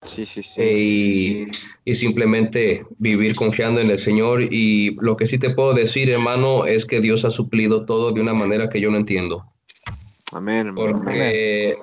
[0.06, 0.62] Sí, sí, sí.
[0.62, 1.48] Eh,
[1.86, 4.42] y, simplemente vivir confiando en el Señor.
[4.42, 8.22] Y lo que sí te puedo decir, hermano, es que Dios ha suplido todo de
[8.22, 9.46] una manera que yo no entiendo.
[10.34, 10.76] Amén.
[10.76, 11.76] Porque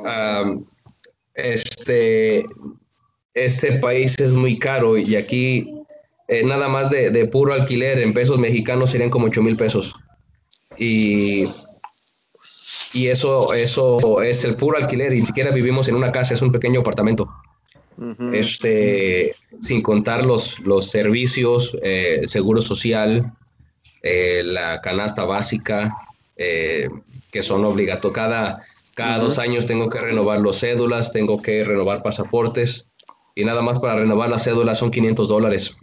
[1.35, 2.47] este,
[3.35, 5.75] este país es muy caro y aquí
[6.29, 9.95] eh, nada más de, puro alquiler en pesos mexicanos serían como 8 mil pesos.
[10.79, 11.47] Y,
[12.93, 16.43] y eso, eso es el puro alquiler, y ni siquiera vivimos en una casa, es
[16.43, 17.29] un pequeño apartamento.
[18.33, 23.33] Este, sin contar los, los servicios, eh, seguro social,
[24.03, 25.97] eh, la canasta básica,
[26.37, 28.15] que son obligatorios.
[28.15, 28.63] Cada,
[28.95, 32.87] cada dos años tengo que renovar los cédulas, tengo que renovar pasaportes,
[33.35, 35.75] y nada más para renovar las cédulas son 500 dólares.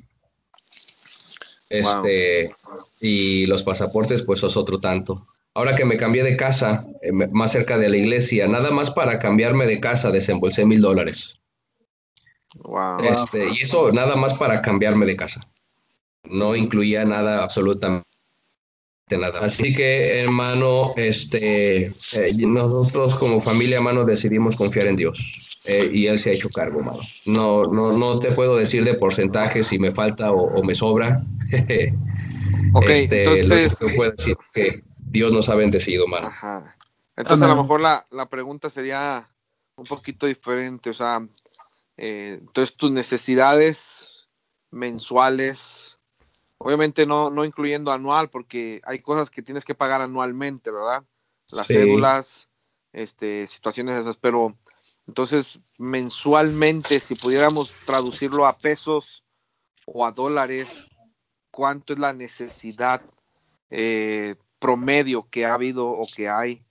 [1.70, 2.52] Este,
[3.00, 5.26] Y los pasaportes, pues es otro tanto.
[5.54, 9.20] Ahora que me cambié de casa, eh, más cerca de la iglesia, nada más para
[9.20, 11.40] cambiarme de casa desembolsé mil dólares.
[13.04, 15.42] Este, y eso nada más para cambiarme de casa.
[16.24, 18.06] No incluía nada, absolutamente
[19.18, 19.40] nada.
[19.42, 25.20] Así que, hermano, este, eh, nosotros como familia, hermano, decidimos confiar en Dios.
[25.66, 27.02] Eh, y él se ha hecho cargo, mano.
[27.26, 31.24] No, no, no te puedo decir de porcentaje si me falta o, me sobra.
[32.74, 33.82] ok, este, entonces...
[33.82, 36.32] Lo que puedo decir es que Dios nos ha bendecido, mano.
[37.16, 39.30] Entonces, a lo mejor la, la, pregunta sería
[39.76, 40.90] un poquito diferente.
[40.90, 41.22] O sea,
[42.02, 44.28] eh, entonces tus necesidades
[44.72, 45.92] mensuales
[46.64, 51.04] Obviamente no, no incluyendo anual, porque hay cosas que tienes que pagar anualmente, ¿verdad?
[51.50, 52.50] Las cédulas,
[52.94, 54.56] este, situaciones esas, pero
[55.08, 59.24] entonces mensualmente, si pudiéramos traducirlo a pesos
[59.88, 60.86] o a dólares,
[61.50, 63.02] ¿cuánto es la necesidad
[63.72, 66.64] eh, promedio que ha habido o que hay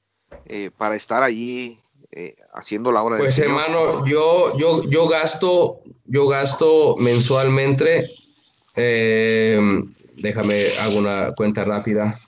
[0.45, 1.80] eh, para estar allí
[2.12, 8.11] eh, haciendo la obra pues hermano yo yo yo gasto yo gasto mensualmente
[10.20, 12.20] déjame hago una cuenta rápida.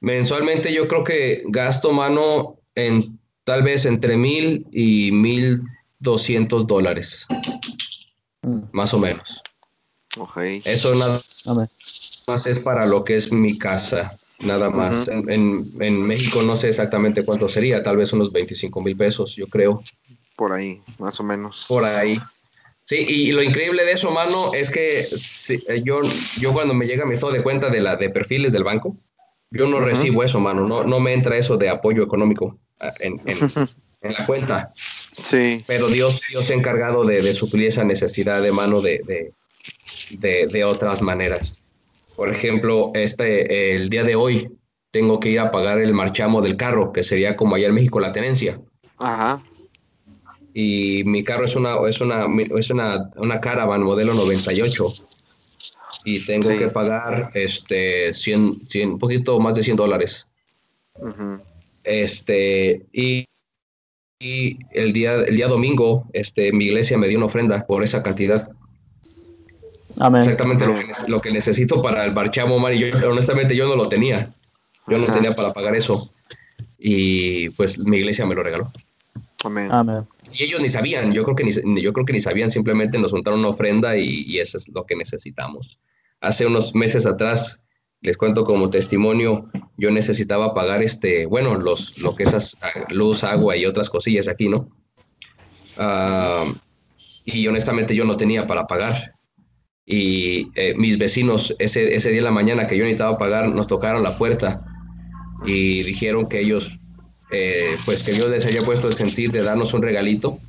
[0.00, 5.62] Mensualmente yo creo que gasto mano en tal vez entre mil y mil
[5.98, 7.26] doscientos dólares.
[8.42, 8.60] Mm.
[8.72, 9.42] más o menos.
[10.16, 10.62] Okay.
[10.64, 11.20] eso nada
[12.26, 15.08] más es para lo que es mi casa, nada más.
[15.08, 19.46] en, en, México no sé exactamente cuánto sería, tal vez unos 25 mil pesos, yo
[19.46, 19.82] creo.
[20.36, 21.66] Por ahí, más o menos.
[21.68, 22.18] Por ahí.
[22.84, 25.08] Sí, y, lo increíble de eso, mano, es que
[25.84, 26.00] yo,
[26.40, 28.96] yo cuando me llega mi estado de cuenta de la de perfiles del banco,
[29.50, 33.20] yo no recibo eso, mano, no, no me entra eso de apoyo económico ah, en,
[34.00, 34.72] en, la cuenta.
[34.76, 35.64] Sí.
[35.66, 39.32] Pero Dios, Dios se ha encargado de, de suplir esa necesidad de mano de, de,
[40.10, 41.58] de, de otras maneras.
[42.18, 44.50] Por ejemplo, este, el día de hoy
[44.90, 48.00] tengo que ir a pagar el marchamo del carro, que sería como allá en México
[48.00, 48.60] la tenencia.
[48.98, 49.40] Ajá.
[50.52, 52.26] Y mi carro es una, es una,
[52.58, 54.94] es una, una Caravan modelo 98.
[56.06, 60.26] Y tengo que pagar este 100, 100, un poquito más de 100 dólares.
[61.84, 63.26] Este, y,
[64.18, 68.02] y, el, día, el día domingo, este, mi iglesia me dio una ofrenda por esa
[68.02, 68.50] cantidad.
[70.00, 70.64] Exactamente
[71.08, 72.74] lo que, necesito para el barchamo, Omar.
[72.74, 74.32] Y yo, honestamente, yo no lo tenía.
[74.86, 76.10] Yo no tenía para pagar eso.
[76.78, 78.72] Y pues mi iglesia me lo regaló.
[79.44, 79.70] Amén.
[80.32, 83.12] Y ellos ni sabían, yo creo que ni, yo creo que ni sabían, simplemente nos
[83.12, 85.78] juntaron una ofrenda y, eso es lo que necesitamos.
[86.20, 87.62] Hace unos meses atrás,
[88.00, 92.58] les cuento como testimonio, yo necesitaba pagar este, bueno, los, lo que es
[92.88, 94.68] luz, agua y otras cosillas aquí, ¿no?
[95.76, 96.44] Ah,
[97.24, 99.17] y honestamente yo no tenía para pagar
[99.90, 103.66] y eh, mis vecinos ese, ese día en la mañana que yo necesitaba pagar nos
[103.66, 104.62] tocaron la puerta
[105.46, 106.78] y dijeron que ellos
[107.30, 110.40] eh, pues que Dios les había puesto el sentir de darnos un regalito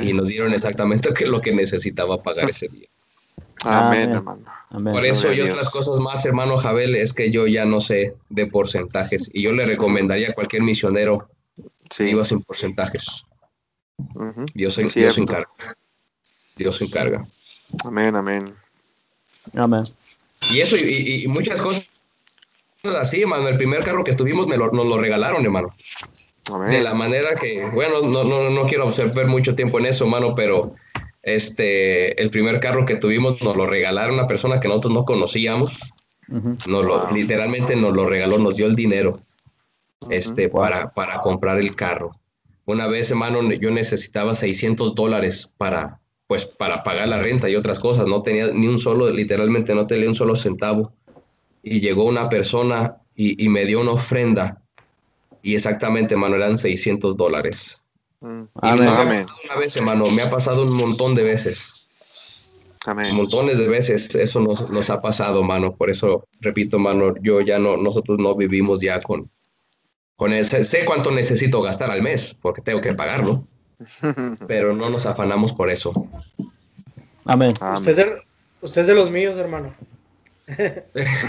[0.00, 2.88] y nos dieron exactamente lo que necesitaba pagar ese día.
[3.64, 4.44] Amén, hermano.
[4.70, 8.46] Por eso y otras cosas más, hermano Jabel, es que yo ya no sé de
[8.46, 11.28] porcentajes y yo le recomendaría a cualquier misionero
[11.90, 12.04] sí.
[12.04, 13.06] iba sin porcentajes.
[14.54, 15.48] Dios, Dios se encarga.
[16.56, 17.26] Dios se encarga.
[17.84, 18.54] Amén, amén.
[19.54, 19.84] Amén.
[20.50, 21.86] Y eso, y, muchas cosas
[23.00, 23.48] así, hermano.
[23.48, 25.74] El primer carro que tuvimos me nos lo regalaron, hermano.
[26.52, 26.70] Amén.
[26.70, 30.34] De la manera que, bueno, no, no, no quiero observar mucho tiempo en eso, hermano,
[30.34, 30.74] pero
[31.22, 35.78] este, el primer carro que tuvimos nos lo regalaron una persona que nosotros no conocíamos.
[36.66, 39.18] lo, Literalmente nos lo regaló, nos dio el dinero
[40.10, 42.16] este, para, para comprar el carro.
[42.64, 46.00] Una vez, hermano, yo necesitaba 600 dólares para,
[46.32, 49.84] pues para pagar la renta y otras cosas, no tenía ni un solo, literalmente no
[49.84, 50.94] tenía un solo centavo.
[51.62, 54.62] Y llegó una persona y, me dio una ofrenda
[55.42, 57.82] y exactamente, hermano, eran 600 dólares.
[58.20, 58.44] Mm.
[58.62, 61.86] Y me ha pasado una vez, hermano, me ha pasado un montón de veces.
[62.86, 63.14] Amén.
[63.14, 65.76] Montones de veces eso nos, nos ha pasado, mano.
[65.76, 69.30] Por eso, repito, mano, yo ya no, nosotros no vivimos ya con,
[70.16, 73.46] con ese, sé cuánto necesito gastar al mes, porque tengo que pagarlo.
[74.46, 75.92] Pero no nos afanamos por eso.
[77.24, 77.54] Amén.
[77.76, 78.20] Usted,
[78.62, 79.74] es de, los míos, hermano.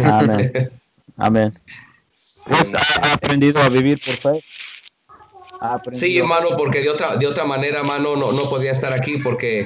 [0.04, 0.72] Amén.
[1.18, 1.54] Amén.
[2.48, 4.44] ha aprendido a vivir por fe.
[5.92, 9.66] Sí, hermano, porque de otra, de otra manera, hermano, no, no podría estar aquí porque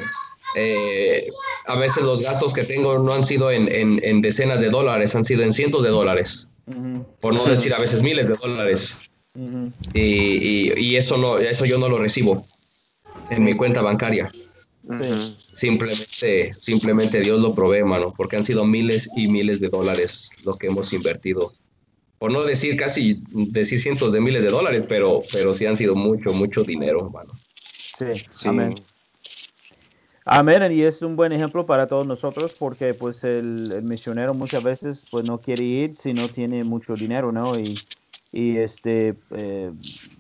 [0.55, 1.27] eh,
[1.65, 5.43] a veces los gastos que tengo no han sido en, decenas de dólares, han sido
[5.43, 6.47] en cientos de dólares.
[7.21, 8.97] Por no decir a veces miles de dólares.
[9.93, 12.45] y, y, eso, no, eso yo no lo recibo
[13.29, 14.29] en mi cuenta bancaria.
[15.51, 20.55] Simplemente, simplemente Dios lo provee, hermano, porque han sido miles y miles de dólares lo
[20.55, 21.53] que hemos invertido.
[22.19, 25.93] Por no decir casi, decir cientos de miles de dólares, pero, pero sí han sido
[25.93, 27.33] mucho, mucho dinero, hermano.
[27.59, 28.75] Sí, amén.
[30.29, 34.61] Amén, y es un buen ejemplo para todos nosotros porque pues el, el, misionero muchas
[34.61, 37.57] veces pues no quiere ir si no tiene mucho dinero, ¿no?
[37.57, 37.75] Y,
[38.31, 39.71] y este, eh,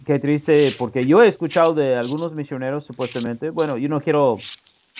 [0.05, 4.39] qué triste, porque yo he escuchado de algunos misioneros supuestamente, bueno, yo no quiero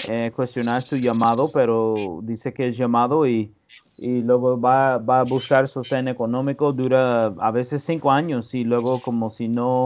[0.07, 3.51] eh, cuestionar su llamado, pero dice que es llamado y,
[3.97, 9.01] y luego va, va, a buscar sostén económico, dura a veces cinco años y luego
[9.01, 9.85] como si no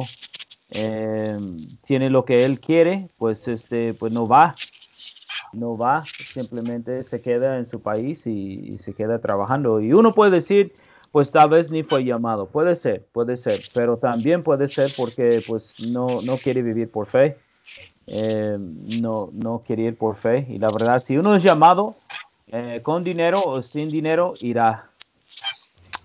[0.71, 1.37] eh,
[1.85, 4.55] tiene lo que él quiere, pues, este, pues no va.
[5.53, 9.81] no va, simplemente se queda en su país y, se queda trabajando.
[9.81, 10.73] Y uno puede decir,
[11.11, 15.43] pues tal vez ni fue llamado, puede ser, puede ser, pero también puede ser porque
[15.45, 17.37] pues no, no quiere vivir por fe,
[18.07, 20.45] eh, no, no quiere ir por fe.
[20.49, 21.95] Y la verdad, si uno es llamado
[22.47, 24.89] eh, con dinero o sin dinero, irá.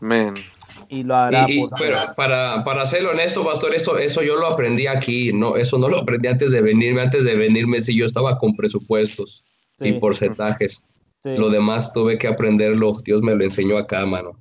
[0.00, 0.34] Amén
[0.88, 1.46] y lo hará.
[1.78, 5.88] pero para, para ser honesto, pastor, eso, eso yo lo aprendí aquí, no, eso no
[5.88, 9.44] lo aprendí antes de venirme, antes de venirme si yo estaba con presupuestos
[9.80, 10.82] y porcentajes.
[11.24, 14.36] Lo demás tuve que aprenderlo, Dios me lo enseñó acá, mano.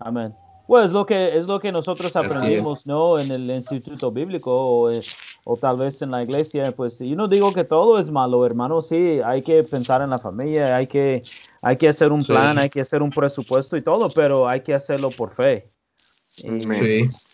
[0.00, 0.34] Amén.
[0.66, 3.18] Pues es lo que es lo que nosotros aprendimos, ¿no?
[3.18, 5.00] En el instituto bíblico o, eh,
[5.44, 8.82] o, tal vez en la iglesia, pues yo no digo que todo es malo, hermano,
[8.82, 11.22] sí, hay que pensar en la familia, hay que
[11.62, 14.74] hay que hacer un plan, hay que hacer un presupuesto y todo, pero hay que
[14.74, 15.70] hacerlo por fe.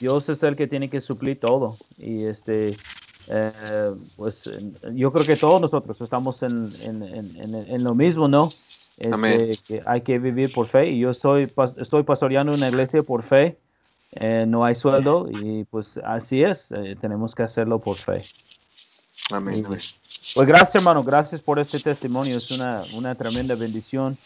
[0.01, 1.77] Dios es el que tiene que suplir todo.
[1.99, 2.71] Y este,
[3.29, 4.51] eh, pues
[4.93, 8.51] yo creo que todos nosotros estamos en, lo mismo, ¿no?
[8.97, 10.91] Este, que hay que vivir por fe.
[10.91, 13.59] Y yo soy, estoy pastoreando una iglesia por fe.
[14.13, 16.71] Eh, no hay sueldo y pues así es.
[16.71, 18.23] Eh, tenemos que hacerlo por fe.
[19.33, 19.65] Amén.
[19.65, 19.95] pues
[20.35, 21.03] gracias, hermano.
[21.03, 22.37] Gracias por este testimonio.
[22.37, 24.17] Es una, una tremenda bendición.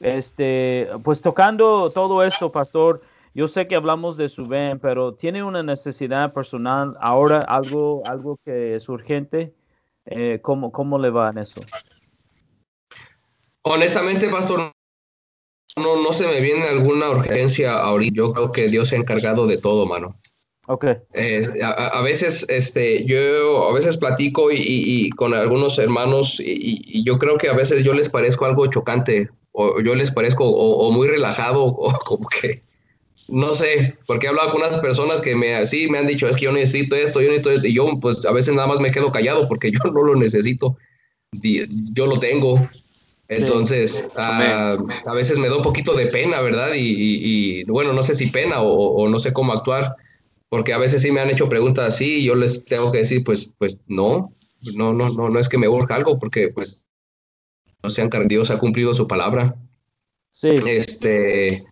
[0.00, 3.02] Este, pues tocando todo esto, pastor.
[3.34, 8.38] Yo sé que hablamos de su ven, pero tiene una necesidad personal ahora, algo, algo
[8.44, 9.52] que es urgente.
[10.06, 11.60] Eh, ¿cómo, ¿Cómo le va en eso?
[13.64, 14.72] Honestamente, pastor,
[15.76, 18.16] no, no se me viene alguna urgencia ahorita.
[18.16, 20.16] Yo creo que Dios se ha encargado de todo, mano.
[20.66, 20.86] Ok.
[21.62, 27.48] a, veces, este, yo a veces platico y, con algunos hermanos y, yo creo que
[27.48, 31.92] a veces yo les parezco algo chocante o yo les parezco o muy relajado o
[32.06, 32.60] como que
[33.28, 36.36] no sé, porque he hablado con unas personas que me, sí, me han dicho, es
[36.36, 38.90] que yo necesito esto, yo necesito esto, y yo pues a veces nada más me
[38.90, 40.76] quedo callado porque yo no lo necesito,
[41.32, 42.68] yo lo tengo.
[43.28, 44.70] Entonces, ah,
[45.06, 46.72] a veces me da un poquito de pena, ¿verdad?
[46.74, 49.96] Y, bueno, no sé si pena o, no sé cómo actuar,
[50.48, 53.24] porque a veces sí me han hecho preguntas así y yo les tengo que decir,
[53.24, 56.84] pues, pues no, no, no, no, no es que me urja algo, porque pues,
[57.82, 59.56] no sean Dios ha cumplido su palabra.
[60.30, 60.50] Sí.
[60.66, 61.64] Este,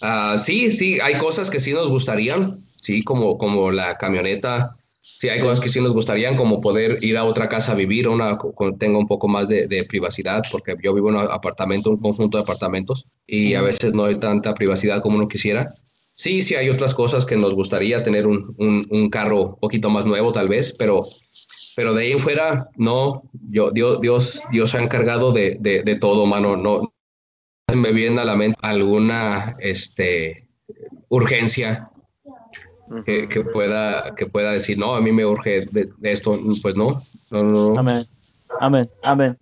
[0.00, 4.76] Ah, sí, sí, hay cosas que sí nos gustarían, sí, como, como la camioneta.
[5.16, 8.08] Sí, hay cosas que sí nos gustarían, como poder ir a otra casa a vivir,
[8.08, 8.38] una
[8.78, 12.42] tenga un poco más de, privacidad, porque yo vivo en un apartamento, un conjunto de
[12.42, 15.74] apartamentos, y a veces no hay tanta privacidad como uno quisiera.
[16.14, 20.06] Sí, sí, hay otras cosas que nos gustaría tener un, un, carro un poquito más
[20.06, 21.06] nuevo, tal vez, pero,
[21.76, 25.94] pero de ahí en fuera, no, yo, Dios, Dios, Dios ha encargado de, de, de
[25.96, 26.56] todo, mano.
[26.56, 26.94] No,
[27.74, 30.48] me viene a la mente alguna este,
[31.08, 31.90] urgencia
[33.04, 38.06] que, pueda, que pueda decir, no, a mí me urge de, esto, pues no, Amén,
[38.60, 39.38] amén, amén.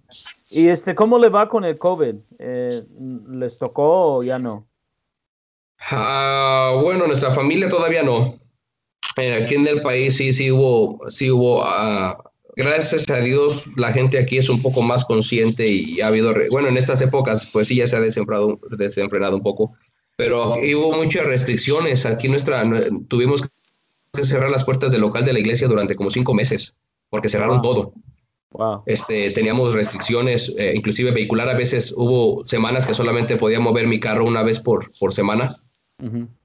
[0.50, 2.14] ¿Y este, cómo le va con el COVID?
[2.38, 2.84] Eh,
[3.30, 4.66] ¿Les tocó o ya no?
[5.90, 8.38] Ah, bueno, nuestra familia todavía no.
[9.16, 12.14] Eh, aquí en el país sí, sí hubo, sí hubo uh,
[12.58, 16.68] gracias a Dios, la gente aquí es un poco más consciente y ha habido, bueno,
[16.68, 19.74] en estas épocas, pues sí, ya se ha desenfrenado, un poco,
[20.18, 22.04] pero hubo muchas restricciones.
[22.04, 22.68] Aquí nuestra,
[23.06, 23.48] tuvimos
[24.12, 26.74] que cerrar las puertas del local de la iglesia durante como cinco meses,
[27.08, 27.92] porque cerraron todo.
[28.86, 31.48] Este, teníamos restricciones, eh, inclusive vehicular.
[31.48, 35.62] A veces hubo semanas que solamente podía mover mi carro una vez por, por semana.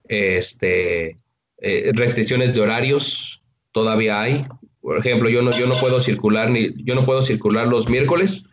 [0.08, 1.18] este,
[1.58, 4.46] eh, restricciones de horarios todavía hay.
[4.82, 8.44] Por ejemplo, yo no, yo no puedo circular ni, yo no puedo circular los miércoles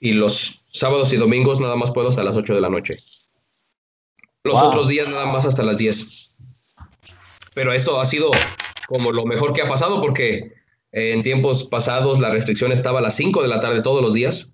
[0.00, 2.96] y los sábados y domingos nada más puedo hasta las 8 de la noche.
[4.44, 6.08] Los otros días nada más hasta las 10.
[7.54, 8.30] Pero eso ha sido
[8.88, 10.52] como lo mejor que ha pasado porque
[10.90, 14.50] en tiempos pasados la restricción estaba a las 5 de la tarde todos los días.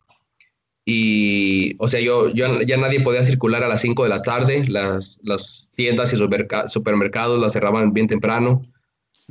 [0.84, 4.64] Y, o sea, yo, yo ya nadie podía circular a las 5 de la tarde.
[4.68, 8.62] Las, las tiendas y supermercados las cerraban bien temprano.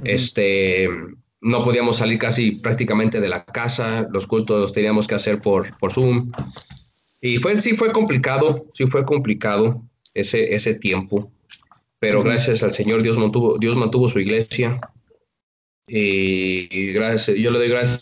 [0.03, 0.89] Este
[1.39, 5.77] no podíamos salir casi prácticamente de la casa, los cultos los teníamos que hacer por,
[5.77, 6.31] por Zoom.
[7.21, 9.86] Y fue, sí fue complicado, sí fue complicado
[10.19, 11.31] ese, ese tiempo,
[11.99, 14.77] pero gracias al Señor Dios mantuvo, Dios mantuvo su iglesia.
[15.87, 17.99] Y, gracias, yo le doy gracias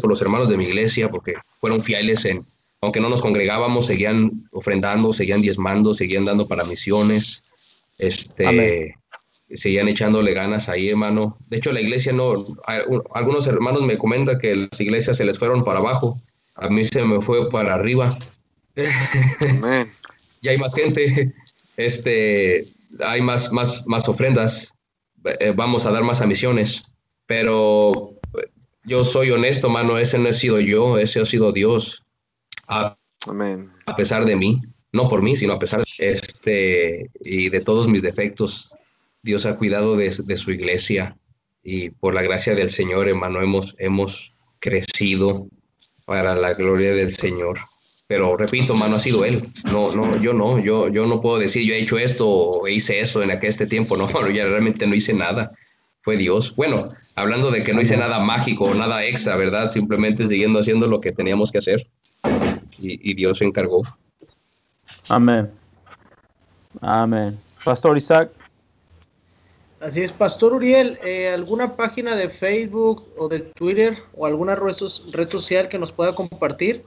[0.00, 2.44] por los hermanos de mi iglesia, porque fueron fieles en,
[2.80, 7.42] aunque no nos congregábamos, seguían ofrendando, seguían diezmando, seguían dando para misiones.
[7.98, 8.94] Este,
[9.50, 11.38] seguían echándole ganas ahí, hermano.
[11.48, 12.46] De hecho, la iglesia no,
[13.14, 16.20] algunos hermanos me comentan que las iglesias se les fueron para abajo,
[16.54, 18.16] a mí se me fue para arriba.
[20.46, 21.34] Ya hay más gente,
[21.76, 22.68] este,
[23.00, 24.72] hay más, más, más ofrendas,
[25.40, 26.84] eh, vamos a dar más a misiones,
[27.26, 28.12] pero
[28.84, 32.02] yo soy honesto, mano, ese no he sido yo, ese ha sido Dios.
[32.68, 32.96] a,
[33.86, 37.88] a pesar de mí, no por mí, sino a pesar de este y de todos
[37.88, 38.76] mis defectos.
[39.22, 41.16] Dios ha cuidado de, de su iglesia
[41.64, 45.48] y por la gracia del Señor, hermano, hemos, hemos crecido
[46.04, 47.58] para la gloria del Señor.
[48.08, 49.48] Pero repito, hermano, ha sido él.
[49.64, 53.00] No, no, yo no, yo, yo no puedo decir yo he hecho esto o hice
[53.00, 53.96] eso en aquel este tiempo.
[53.96, 55.52] No, ya realmente no hice nada.
[56.02, 56.54] Fue Dios.
[56.54, 59.68] Bueno, hablando de que no hice nada mágico, nada extra, ¿verdad?
[59.68, 61.88] Simplemente siguiendo haciendo lo que teníamos que hacer.
[62.78, 63.82] Y, y Dios se encargó.
[65.08, 65.50] Amén.
[66.80, 67.38] Amén.
[67.64, 68.30] Pastor Isaac.
[69.80, 74.72] Así es, Pastor Uriel, eh, ¿alguna página de Facebook o de Twitter o alguna red,
[74.72, 76.82] social que nos pueda compartir?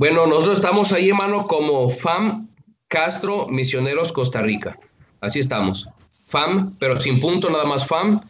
[0.00, 2.48] Bueno, nosotros estamos ahí, hermano, como FAM
[2.88, 4.78] Castro Misioneros Costa Rica.
[5.20, 5.86] Así estamos.
[6.24, 8.22] FAM, pero sin punto, nada más FAM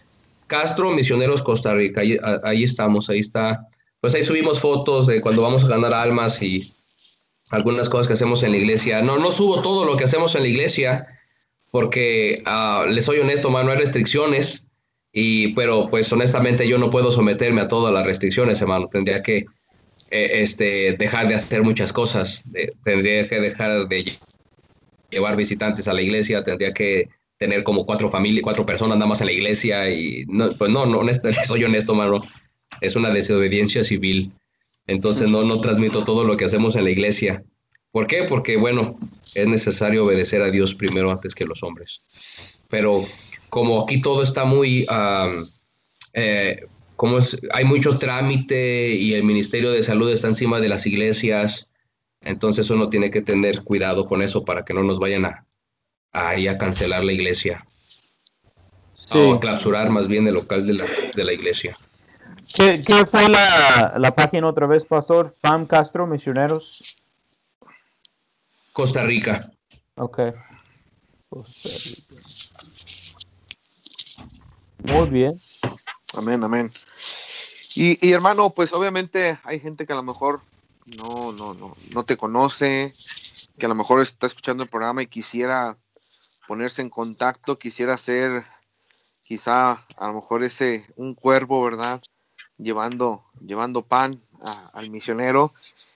[0.48, 2.00] Castro Misioneros Costa Rica.
[2.42, 3.68] Ahí, estamos, ahí está.
[4.00, 6.74] Pues ahí subimos fotos de cuando vamos a ganar almas y
[7.52, 9.00] algunas cosas que hacemos en la iglesia.
[9.00, 11.06] No, no subo todo lo que hacemos en la iglesia
[11.70, 14.68] porque uh, les soy honesto, no hay restricciones,
[15.12, 18.88] y, pero pues honestamente yo no puedo someterme a todas las restricciones, hermano.
[18.90, 19.44] Tendría que
[20.10, 22.44] este, dejar de hacer muchas cosas,
[22.84, 24.18] tendría que dejar de
[25.10, 27.08] llevar visitantes a la iglesia, tendría que
[27.38, 30.84] tener como cuatro familias, cuatro personas nada más en la iglesia y no, pues no,
[30.84, 31.02] no
[31.46, 32.22] soy honesto, hermano.
[32.80, 34.32] Es una desobediencia civil.
[34.86, 37.42] Entonces no, no transmito todo lo que hacemos en la iglesia.
[37.92, 38.24] ¿Por qué?
[38.24, 38.98] Porque, bueno,
[39.34, 42.00] es necesario obedecer a Dios primero antes que los hombres.
[42.68, 43.06] Pero
[43.48, 44.86] como aquí todo está muy,
[46.14, 46.66] eh,
[47.00, 47.16] como
[47.54, 51.70] hay mucho trámite y el Ministerio de Salud está encima de las iglesias,
[52.20, 55.46] entonces uno tiene que tener cuidado con eso para que no nos vayan a,
[56.12, 57.66] a cancelar la iglesia.
[59.14, 60.84] O a clausurar más bien el local de la,
[61.16, 61.74] de la iglesia.
[62.52, 65.34] ¿Qué, ¿Qué, fue la, la, página otra vez, Pastor?
[65.40, 66.98] FAM Castro, Misioneros.
[68.74, 69.50] Costa Rica.
[69.94, 70.20] Ok.
[71.30, 72.14] Costa Rica.
[74.84, 75.38] Muy bien.
[76.12, 76.70] Amén, amén.
[77.82, 80.42] Y, y, hermano, pues obviamente hay gente que a lo mejor
[80.98, 82.94] no, no, no, no te conoce,
[83.58, 85.78] que a lo mejor está escuchando el programa y quisiera
[86.46, 88.44] ponerse en contacto, quisiera ser
[89.22, 92.02] quizá a lo mejor ese un cuervo, ¿verdad?
[92.58, 94.20] Llevando, llevando pan
[94.74, 95.54] al misionero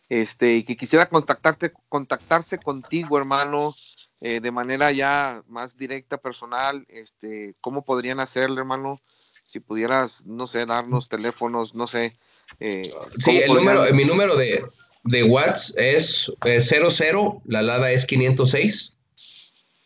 [0.09, 3.77] este, y que quisiera contactarte, contactarse contigo, hermano,
[4.23, 9.03] eh, de manera ya más directa, personal, este, ¿cómo podrían hacerlo, hermano?
[9.45, 12.17] Si pudieras, no sé, darnos teléfonos, no sé.
[12.61, 14.65] Eh, sí, el número, mi número de,
[15.05, 18.93] de WhatsApp es 00, la LADA es 506.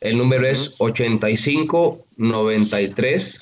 [0.01, 3.41] El número es 85 93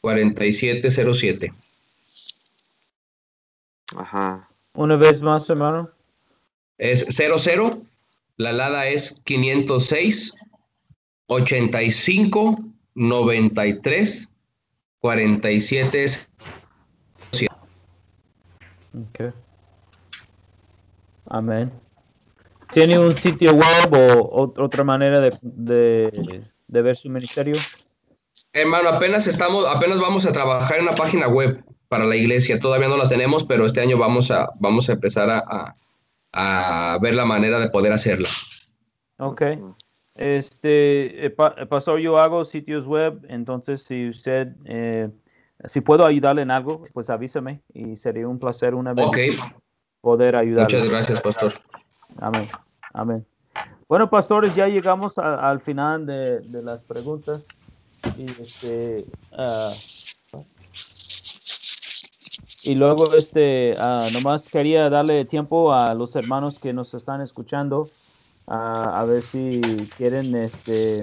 [0.00, 1.52] 4707.
[3.96, 4.48] Ajá.
[4.74, 5.90] Una vez más, hermano
[6.80, 7.82] es 00,
[8.38, 10.32] la LADA es 506
[11.26, 12.58] 85
[12.94, 14.29] 93
[15.00, 16.06] 47
[18.92, 19.34] Ok.
[21.26, 21.72] Amén.
[22.72, 27.54] ¿Tiene un sitio web o, otra manera de, de, ver su ministerio?
[28.52, 32.58] Hermano, apenas estamos, apenas vamos a trabajar en una página web para la iglesia.
[32.58, 35.74] Todavía no la tenemos, pero este año vamos a, vamos a empezar a
[36.32, 38.28] a ver la manera de poder hacerla.
[39.18, 39.42] Ok.
[40.20, 45.08] Este, eh, pasó yo hago sitios web, entonces si usted, eh,
[45.64, 49.08] si puedo ayudarle en algo, pues avísame y sería un placer una vez
[50.02, 50.76] poder ayudarle.
[50.76, 51.54] Muchas gracias, pastor.
[52.18, 52.50] Amén.
[52.92, 53.24] Amén.
[53.88, 57.46] Bueno, pastores, ya llegamos al final de, las preguntas.
[58.18, 59.72] Y este, ah,
[62.62, 67.88] y luego, este, uh, nomás quería darle tiempo a los hermanos que nos están escuchando
[68.50, 69.60] a ver si
[69.96, 71.02] quieren este,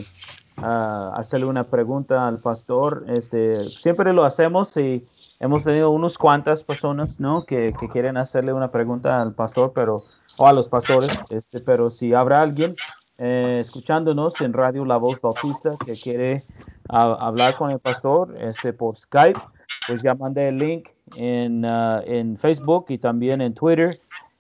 [0.57, 3.05] hacerle una pregunta al pastor.
[3.07, 5.05] Este, siempre lo hacemos y
[5.39, 7.45] hemos tenido unos cuantas personas ¿no?
[7.45, 10.03] que, que quieren hacerle una pregunta al pastor, pero,
[10.37, 12.75] o a los pastores, este, pero si habrá alguien
[13.17, 16.43] eh, escuchándonos en Radio La Voz Bautista que quiere
[16.89, 19.39] hablar con el pastor este, por Skype,
[19.87, 23.99] pues ya mandé el link en, uh, en Facebook y también en Twitter.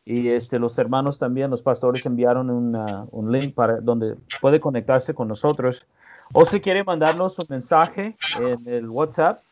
[0.09, 5.13] Y este, los hermanos también, los pastores enviaron uh, un link para donde puede conectarse
[5.13, 5.85] con nosotros.
[6.31, 9.43] O si quiere mandarnos un mensaje en el WhatsApp,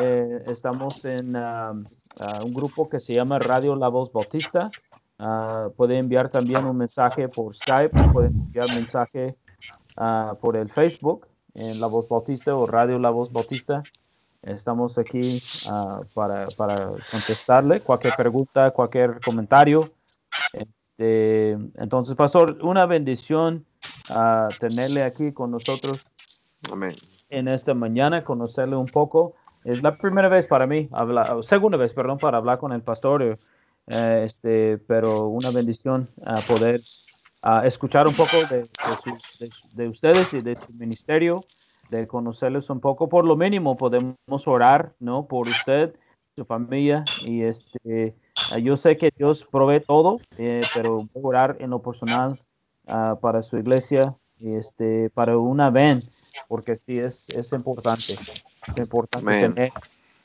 [0.00, 1.84] eh, estamos en um,
[2.20, 4.72] uh, un grupo que se llama Radio La Voz Bautista.
[5.76, 9.36] puede enviar también un mensaje por Skype, puede enviar mensaje
[10.40, 13.84] por el Facebook en La Voz Bautista o Radio La Voz Bautista.
[14.42, 19.88] Estamos aquí uh, para, para, contestarle cualquier pregunta, cualquier comentario.
[20.52, 23.64] este, entonces, pastor, una bendición
[24.08, 26.10] a tenerle aquí con nosotros.
[26.72, 26.94] Amén.
[27.30, 29.34] En esta mañana, conocerle un poco.
[29.64, 30.88] Es la primera vez para mí,
[31.42, 33.38] segunda vez, perdón, para hablar con el pastor.
[33.86, 36.82] Eh, este, pero una bendición a poder
[37.64, 38.68] escuchar un poco de,
[39.72, 41.44] de, ustedes y de su ministerio,
[41.98, 43.08] de conocerles un poco.
[43.08, 44.16] Por lo mínimo podemos
[44.46, 45.26] orar, ¿no?
[45.26, 45.94] Por usted,
[46.34, 48.14] su familia y este,
[48.62, 52.38] yo sé que Dios provee todo, eh, pero voy a orar en lo personal
[52.88, 56.02] ah, para su iglesia, este, para una ven,
[56.48, 59.72] porque sí es, es importante, es importante tener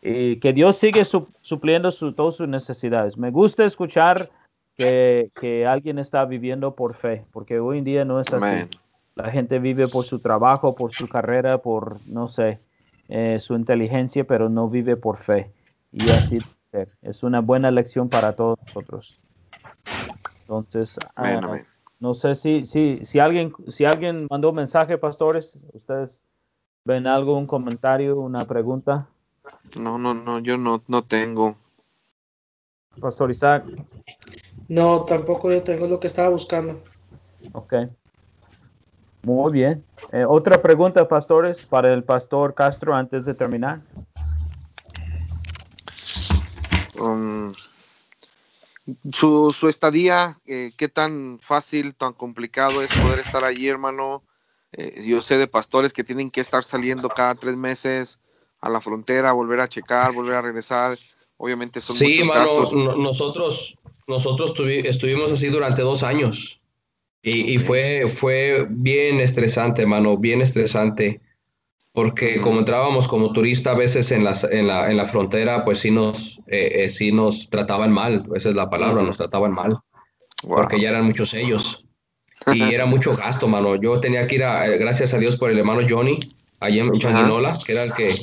[0.01, 1.03] y que Dios sigue
[1.41, 3.17] supliendo su, todas sus necesidades.
[3.17, 4.29] Me gusta escuchar
[4.77, 8.69] que, que, alguien está viviendo por fe, porque hoy en día no es así.
[9.17, 12.59] La gente vive por su trabajo, por su carrera, por, no sé,
[13.09, 15.51] eh, su inteligencia, pero no vive por fe.
[15.91, 16.39] Y así
[16.71, 16.89] ser.
[17.01, 19.19] Es una buena lección para todos nosotros.
[20.41, 21.59] Entonces, ah,
[21.99, 26.23] no sé si, si, si, alguien, si alguien mandó mensaje, pastores, ustedes
[26.85, 29.07] ven algo, un comentario, una pregunta.
[29.79, 31.55] No, no, no, yo no, no tengo.
[32.99, 33.65] Pastor Isaac.
[34.67, 36.83] No, tampoco yo tengo lo que estaba buscando.
[37.53, 37.73] Ok.
[39.27, 39.83] Muy bien.
[40.13, 43.81] Eh, otra pregunta, pastores, para el pastor Castro antes de terminar.
[46.97, 47.51] Um,
[49.11, 54.23] su, su, estadía, eh, qué tan fácil, tan complicado es poder estar allí, hermano.
[54.71, 58.21] Eh, yo sé de pastores que tienen que estar saliendo cada tres meses
[58.61, 60.97] a la frontera, volver a checar, volver a regresar.
[61.35, 63.75] Obviamente son sí, muchos nosotros,
[64.07, 64.53] nosotros
[64.85, 66.56] estuvimos así durante dos años
[67.29, 71.19] y, fue, fue bien estresante, mano, bien estresante.
[71.91, 75.79] Porque como entrábamos como turista a veces en, las, en, la, en la frontera, pues
[75.79, 79.77] sí nos, eh, eh, sí nos trataban mal, esa es la palabra, nos trataban mal.
[80.47, 81.83] Porque ya eran muchos ellos.
[82.53, 83.75] Y era mucho gasto, mano.
[83.75, 86.19] Yo tenía que ir a, gracias a Dios por el hermano Johnny,
[86.59, 88.15] allí en Changuinola, que era el que,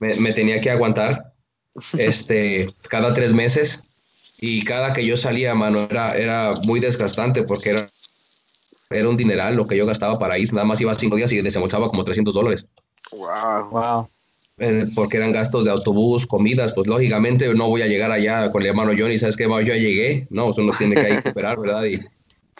[0.00, 1.34] me, tenía que aguantar
[1.96, 3.84] este, cada tres meses
[4.38, 7.90] y cada que yo salía, mano, era, era muy desgastante porque era,
[8.90, 10.52] era un dineral lo que yo gastaba para ir.
[10.52, 12.66] Nada más iba cinco días y desembolsaba como 300 dólares.
[13.12, 13.70] Wow.
[13.70, 14.08] Wow.
[14.58, 18.60] Eh, porque eran gastos de autobús, comidas, pues lógicamente no voy a llegar allá con
[18.60, 19.44] el hermano Johnny, ¿sabes qué?
[19.44, 21.84] Yo ya llegué, no, uno tiene que recuperar, ¿verdad?
[21.84, 22.00] Y,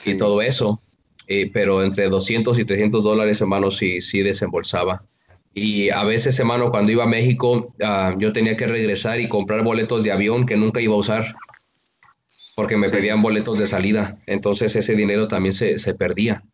[0.07, 0.81] y todo eso.
[1.27, 5.05] Eh, pero entre 200 y 300 dólares, hermano, sí, sí desembolsaba.
[5.53, 9.63] Y a veces, hermano, cuando iba a México, ah, yo tenía que regresar y comprar
[9.63, 11.35] boletos de avión que nunca iba a usar,
[12.61, 14.19] porque me pedían boletos de salida.
[14.27, 16.45] Entonces ese dinero también se, se perdía,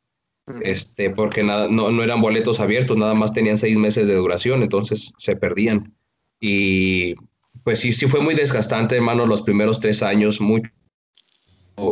[0.62, 4.62] este, porque nada, no, no, eran boletos abiertos, nada más tenían seis meses de duración,
[4.62, 5.96] entonces se perdían.
[6.38, 7.16] Y
[7.64, 10.70] pues sí, sí fue muy desgastante, hermano, los primeros tres años, mucho,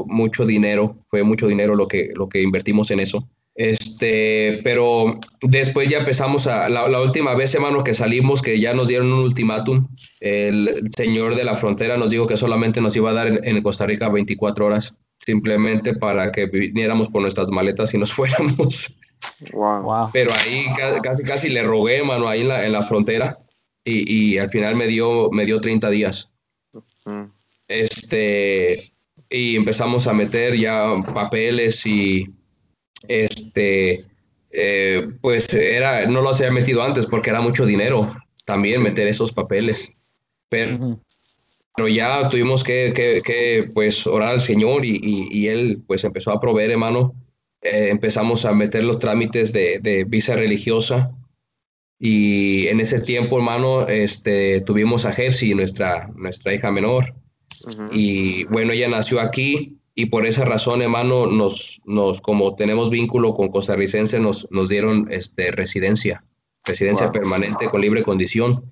[0.07, 3.29] mucho dinero, fue mucho dinero lo que, lo que invertimos en eso.
[3.55, 8.89] Este, pero después ya empezamos a, la, última vez, hermano, que salimos, que ya nos
[8.89, 9.87] dieron un ultimátum,
[10.21, 13.87] el, señor de la frontera nos dijo que solamente nos iba a dar en, Costa
[13.87, 18.99] Rica 24 horas, simplemente para que viniéramos por nuestras maletas y nos fuéramos.
[19.53, 20.09] Wow.
[20.13, 20.67] Pero ahí
[21.03, 23.39] casi, casi le rogué, hermano, ahí en la, en la frontera,
[23.85, 26.31] y, y, al final me dio, me dio 30 días.
[27.69, 28.93] Este,
[29.31, 32.27] y empezamos a meter ya papeles y
[33.09, 34.05] este,
[34.51, 39.33] eh, pues era, no los había metido antes porque era mucho dinero también meter esos
[39.33, 39.93] papeles.
[40.49, 41.01] Pero,
[41.75, 46.41] pero ya tuvimos que, que, pues orar al Señor y, y, Él pues empezó a
[46.41, 47.15] proveer, hermano.
[47.63, 51.11] Eh, empezamos a meter los trámites de, de, visa religiosa
[51.99, 57.15] y en ese tiempo, hermano, este, tuvimos a Jersey, nuestra, nuestra hija menor.
[57.93, 63.33] Y bueno, ella nació aquí y por esa razón, hermano, nos, nos como tenemos vínculo
[63.35, 66.25] con costarricense, nos, nos dieron este, residencia,
[66.65, 68.65] residencia permanente con libre condición.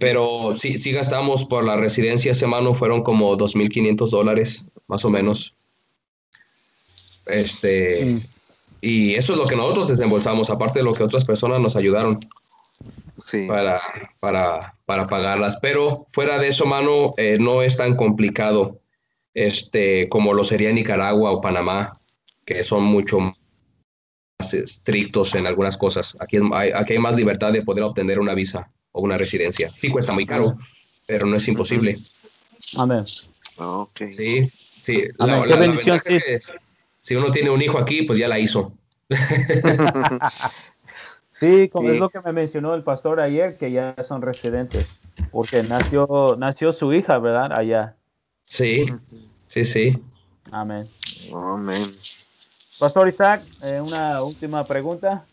[0.00, 5.54] Pero sí, sí gastamos por la residencia, hermano, fueron como 2.500 dólares, más o menos.
[7.26, 8.16] Este.
[8.80, 12.18] Y eso es lo que nosotros desembolsamos, aparte de lo que otras personas nos ayudaron
[13.20, 13.46] sí.
[13.46, 13.80] para,
[14.18, 15.58] para, para pagarlas.
[15.60, 18.80] Pero fuera de eso, mano, eh, no es tan complicado
[19.46, 22.00] este, como lo sería Nicaragua o Panamá,
[22.44, 26.16] que son mucho más estrictos en algunas cosas.
[26.18, 29.72] Aquí, hay, aquí hay más libertad de poder obtener una visa o una residencia.
[29.76, 30.58] Sí cuesta muy caro,
[31.06, 31.98] pero no es imposible.
[32.76, 33.04] Amén.
[33.56, 34.12] Okay.
[34.12, 35.04] Sí, sí.
[35.18, 36.00] La, bendición,
[37.00, 38.72] si uno tiene un hijo aquí, pues ya la hizo.
[41.28, 44.88] sí, como es lo que me mencionó el pastor ayer, que ya son residentes,
[45.30, 47.52] porque nació, nació su hija, ¿verdad?
[47.52, 47.94] Allá.
[48.42, 48.86] Sí,
[49.48, 49.98] sí, sí.
[50.52, 50.88] Amén.
[51.34, 51.98] Amén.
[52.78, 55.26] Pastor Isaac, eh, una última pregunta.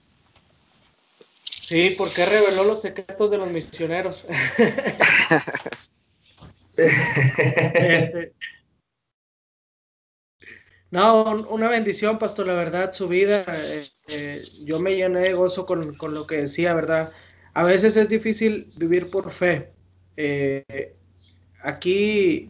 [1.44, 4.26] Sí, ¿por qué reveló los secretos de los misioneros?
[6.76, 8.34] este,
[10.96, 13.44] no, una bendición, pastor, la verdad, su vida.
[13.50, 17.12] Eh, eh, yo me llené de gozo con, lo que decía, ¿verdad?
[17.54, 19.74] A veces es difícil vivir por fe.
[20.16, 20.96] Eh,
[21.62, 22.50] aquí,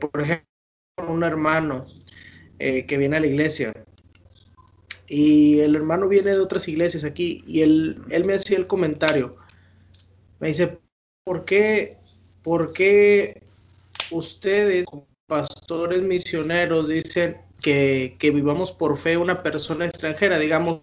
[0.00, 0.48] por ejemplo,
[0.96, 1.84] un hermano
[2.58, 3.72] que viene a la iglesia
[5.08, 9.36] y el hermano viene de otras iglesias aquí y él, él me hacía el comentario.
[10.40, 10.78] Me dice,
[11.24, 11.98] ¿por qué,
[12.42, 13.42] por qué
[14.10, 14.84] ustedes,
[15.26, 20.80] pastores misioneros, dicen que, vivamos por fe una persona extranjera, digamos,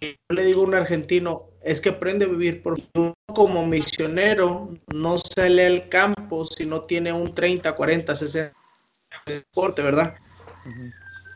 [0.00, 3.12] yo le digo a un argentino, es que aprende a vivir por fe.
[3.26, 8.52] Como misionero no sale al campo si no tiene un 30, 40, 60
[9.26, 10.14] deporte, ¿verdad?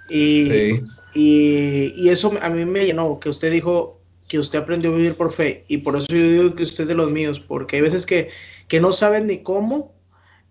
[0.09, 0.81] y,
[1.14, 5.33] y, eso a mí me llenó, que usted dijo que usted aprendió a vivir por
[5.33, 5.64] fe.
[5.68, 8.31] Y por eso yo digo que usted es de los míos, porque hay veces que,
[8.68, 9.95] que no saben ni cómo,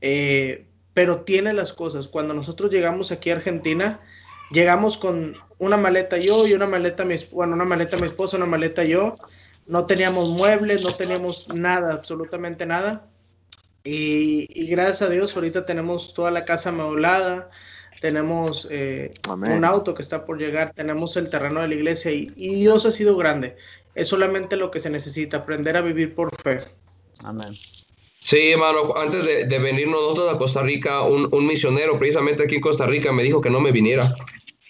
[0.01, 2.07] eh, pero tiene las cosas.
[2.07, 3.99] Cuando nosotros llegamos aquí a Argentina,
[4.51, 8.45] llegamos con una maleta yo y una maleta mi, bueno, una maleta mi esposa, una
[8.45, 9.17] maleta yo.
[9.68, 13.07] No teníamos muebles, no teníamos nada, absolutamente nada.
[13.84, 17.51] Y, gracias a Dios ahorita tenemos toda la casa amueblada,
[18.01, 22.32] tenemos eh, un auto que está por llegar, tenemos el terreno de la iglesia y,
[22.36, 23.55] y Dios ha sido grande.
[23.93, 26.61] Es solamente lo que se necesita, aprender a vivir por fe.
[27.24, 27.55] Amén.
[28.18, 32.55] Sí, hermano, antes de, de venir nosotros a Costa Rica, un, un, misionero precisamente aquí
[32.55, 34.16] en Costa Rica me dijo que no me viniera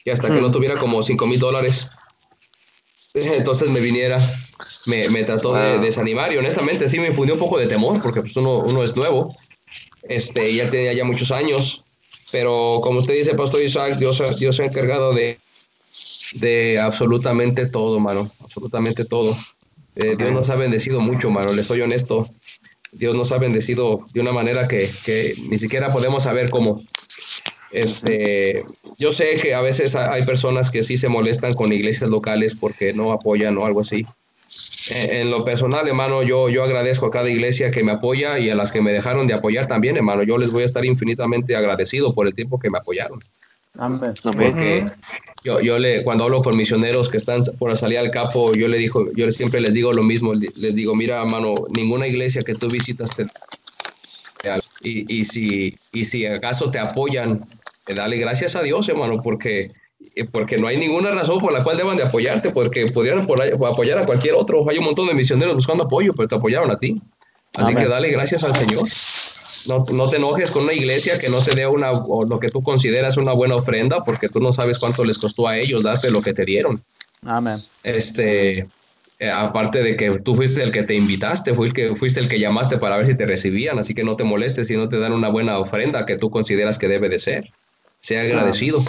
[0.03, 1.89] y hasta que no tuviera como 5 mil dólares.
[3.13, 4.19] Entonces me viniera,
[4.85, 8.21] me, me trató de desanimar y honestamente sí me infundió un poco de temor porque
[8.21, 9.35] pues uno, uno es nuevo,
[10.07, 11.83] este, ya tenía ya muchos años,
[12.31, 15.37] pero como usted dice, Pastor Isaac, Dios, Dios se ha encargado de,
[16.33, 19.35] de absolutamente todo, mano, absolutamente todo.
[19.95, 22.29] Eh, Dios nos ha bendecido mucho, mano, le soy honesto.
[22.91, 24.89] Dios nos ha bendecido de una manera que,
[25.49, 26.83] ni siquiera podemos saber cómo.
[27.71, 28.63] Este,
[28.97, 32.93] yo sé que a veces hay personas que sí se molestan con iglesias locales porque
[32.93, 34.05] no apoyan o algo así.
[34.87, 38.55] En, lo personal, hermano, yo, yo agradezco a cada iglesia que me apoya y a
[38.55, 40.23] las que me dejaron de apoyar también, hermano.
[40.23, 43.19] Yo les voy a estar infinitamente agradecido por el tiempo que me apoyaron.
[43.77, 44.13] Amén.
[44.23, 44.85] Porque
[45.43, 48.77] yo, yo le, cuando hablo con misioneros que están por salir al capo, yo le
[48.77, 52.69] digo, yo siempre les digo lo mismo, les digo, mira, mano, ninguna iglesia que tú
[52.69, 53.25] visitas te
[54.81, 57.45] y, y si y si acaso te apoyan,
[57.87, 59.71] dale gracias a Dios, hermano, porque
[60.31, 64.05] porque no hay ninguna razón por la cual deban de apoyarte, porque podrían apoyar a
[64.05, 64.69] cualquier otro.
[64.69, 67.01] Hay un montón de misioneros buscando apoyo, pero te apoyaron a ti.
[67.57, 68.83] Así que dale gracias al Señor
[69.67, 72.49] no, no, te enojes con una iglesia que no te dé una, o lo que
[72.49, 76.11] tú consideras una buena ofrenda, porque tú no sabes cuánto les costó a ellos darte
[76.11, 76.81] lo que te dieron.
[77.23, 77.57] Amén.
[77.83, 78.67] Este,
[79.19, 82.27] eh, aparte de que tú fuiste el que te invitaste, fue el que, fuiste el
[82.27, 84.99] que llamaste para ver si te recibían, así que no te molestes si no te
[84.99, 87.49] dan una buena ofrenda que tú consideras que debe de ser.
[87.99, 88.83] Sea agradecido.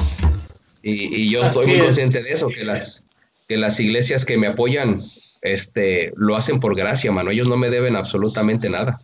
[0.89, 3.03] Y, y, yo estoy muy consciente de eso, que las,
[3.49, 5.03] que las iglesias que me apoyan
[5.43, 7.33] este, lo hacen por gracia, mano.
[7.33, 9.01] Ellos no me deben absolutamente nada.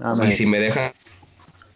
[0.00, 0.28] Amén.
[0.28, 0.90] Y si me dejan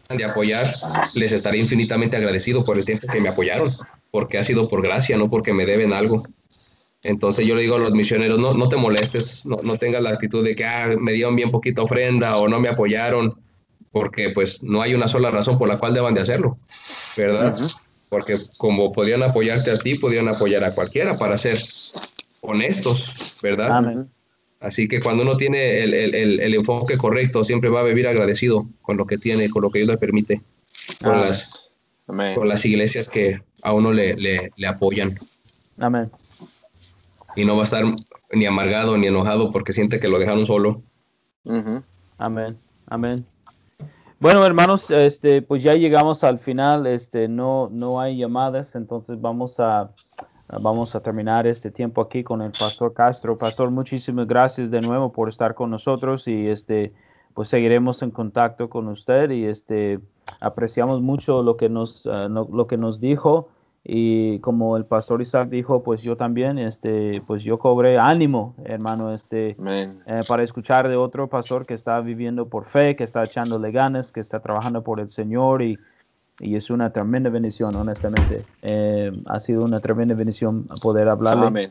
[0.09, 0.75] de apoyar,
[1.13, 3.77] les estaré infinitamente agradecido por el tiempo que me apoyaron,
[4.11, 6.27] porque ha sido por gracia, no porque me deben algo.
[7.03, 10.11] Entonces yo le digo a los misioneros, no, no te molestes, no, no tengas la
[10.11, 13.35] actitud de que ah, me dieron bien poquita ofrenda o no me apoyaron,
[13.91, 16.57] porque pues no hay una sola razón por la cual deban de hacerlo,
[17.19, 17.59] ¿verdad?
[18.13, 21.59] Porque como podrían apoyarte a ti, podrían apoyar a cualquiera para ser
[22.43, 23.75] honestos, ¿verdad?
[23.75, 24.11] Amén.
[24.61, 29.07] Así que cuando uno tiene el, enfoque correcto, siempre va a vivir agradecido con lo
[29.07, 30.43] que tiene, con lo que Dios le permite,
[31.03, 31.73] con, las,
[32.05, 35.19] con las iglesias que a uno le, le, apoyan.
[35.79, 36.11] Amén.
[37.35, 37.83] Y no va a estar
[38.31, 40.83] ni amargado ni enojado porque siente que lo dejaron solo.
[42.19, 42.59] Amén.
[42.89, 43.25] Amén.
[44.23, 46.87] Bueno, hermanos, este, pues ya llegamos al final.
[46.87, 49.91] Este, no, no hay llamadas, entonces vamos a
[50.61, 53.39] Vamos a terminar este tiempo aquí con el pastor Castro.
[53.39, 56.93] Pastor, muchísimas gracias de nuevo por estar con nosotros y este,
[57.33, 59.99] pues seguiremos en contacto con usted y este,
[60.41, 63.49] apreciamos mucho lo que nos, ah, lo que nos dijo
[63.85, 69.13] y como el pastor Isaac dijo, pues yo también, este, pues yo cobré ánimo, hermano,
[69.13, 73.73] este, eh, para escuchar de otro pastor que está viviendo por fe, que está echándole
[73.73, 75.79] ganas, que está trabajando por el Señor y
[76.43, 78.45] y es una tremenda bendición, honestamente.
[78.63, 81.71] Eh, ha sido una tremenda bendición poder hablarle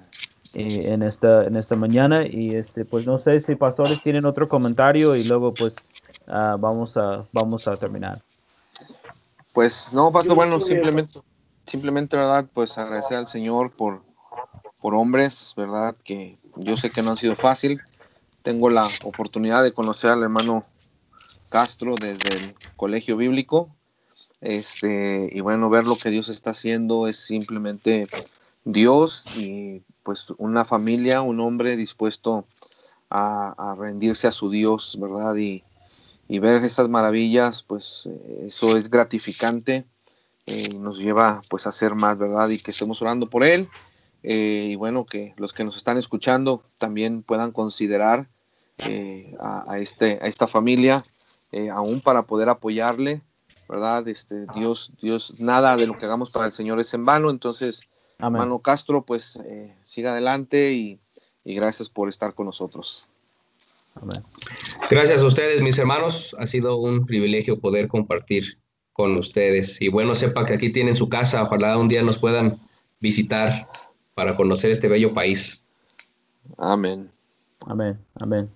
[0.54, 2.26] eh, en, esta, en esta mañana.
[2.26, 5.76] Y este, pues no sé si pastores tienen otro comentario y luego pues
[6.28, 8.22] ah, vamos, a, vamos a terminar.
[9.54, 11.20] Pues no, pastor, bueno, simplemente,
[11.66, 12.48] simplemente, ¿verdad?
[12.54, 14.04] Pues agradecer al Señor por,
[14.82, 15.96] por hombres, ¿verdad?
[16.04, 17.82] Que yo sé que no ha sido fácil.
[18.44, 20.64] Tengo la oportunidad de conocer al hermano
[21.50, 23.76] Castro desde el colegio bíblico.
[24.42, 28.08] Este, y bueno, ver lo que Dios está haciendo es simplemente
[28.64, 32.48] Dios y pues una familia, un hombre dispuesto
[33.10, 35.36] a, rendirse a su Dios, ¿verdad?
[35.36, 35.64] Y,
[36.40, 38.10] ver esas maravillas, pues
[38.48, 39.86] eso es gratificante,
[40.46, 42.50] eh, nos lleva pues a hacer más, ¿verdad?
[42.50, 43.70] Y que estemos orando por él.
[44.24, 48.28] Eh, y bueno, que los que nos están escuchando también puedan considerar
[49.40, 51.06] a, este, a esta familia,
[51.72, 53.22] aún para poder apoyarle,
[53.70, 54.08] ¿verdad?
[54.08, 57.84] Este, Dios, Dios, nada de lo que hagamos para el Señor es en vano, entonces,
[58.18, 59.40] hermano Castro, pues
[59.84, 61.00] siga adelante y
[61.44, 63.10] y gracias por estar con nosotros.
[64.90, 66.36] Gracias a ustedes, mis hermanos.
[66.40, 68.58] Ha sido un privilegio poder compartir
[68.94, 69.82] con ustedes.
[69.82, 71.42] Y bueno, sepa que aquí tienen su casa.
[71.42, 72.60] Ojalá un día nos puedan
[73.00, 73.68] visitar
[74.14, 75.66] para conocer este bello país.
[76.58, 77.12] Amén.
[77.66, 77.98] Amén.
[78.16, 78.52] Amén.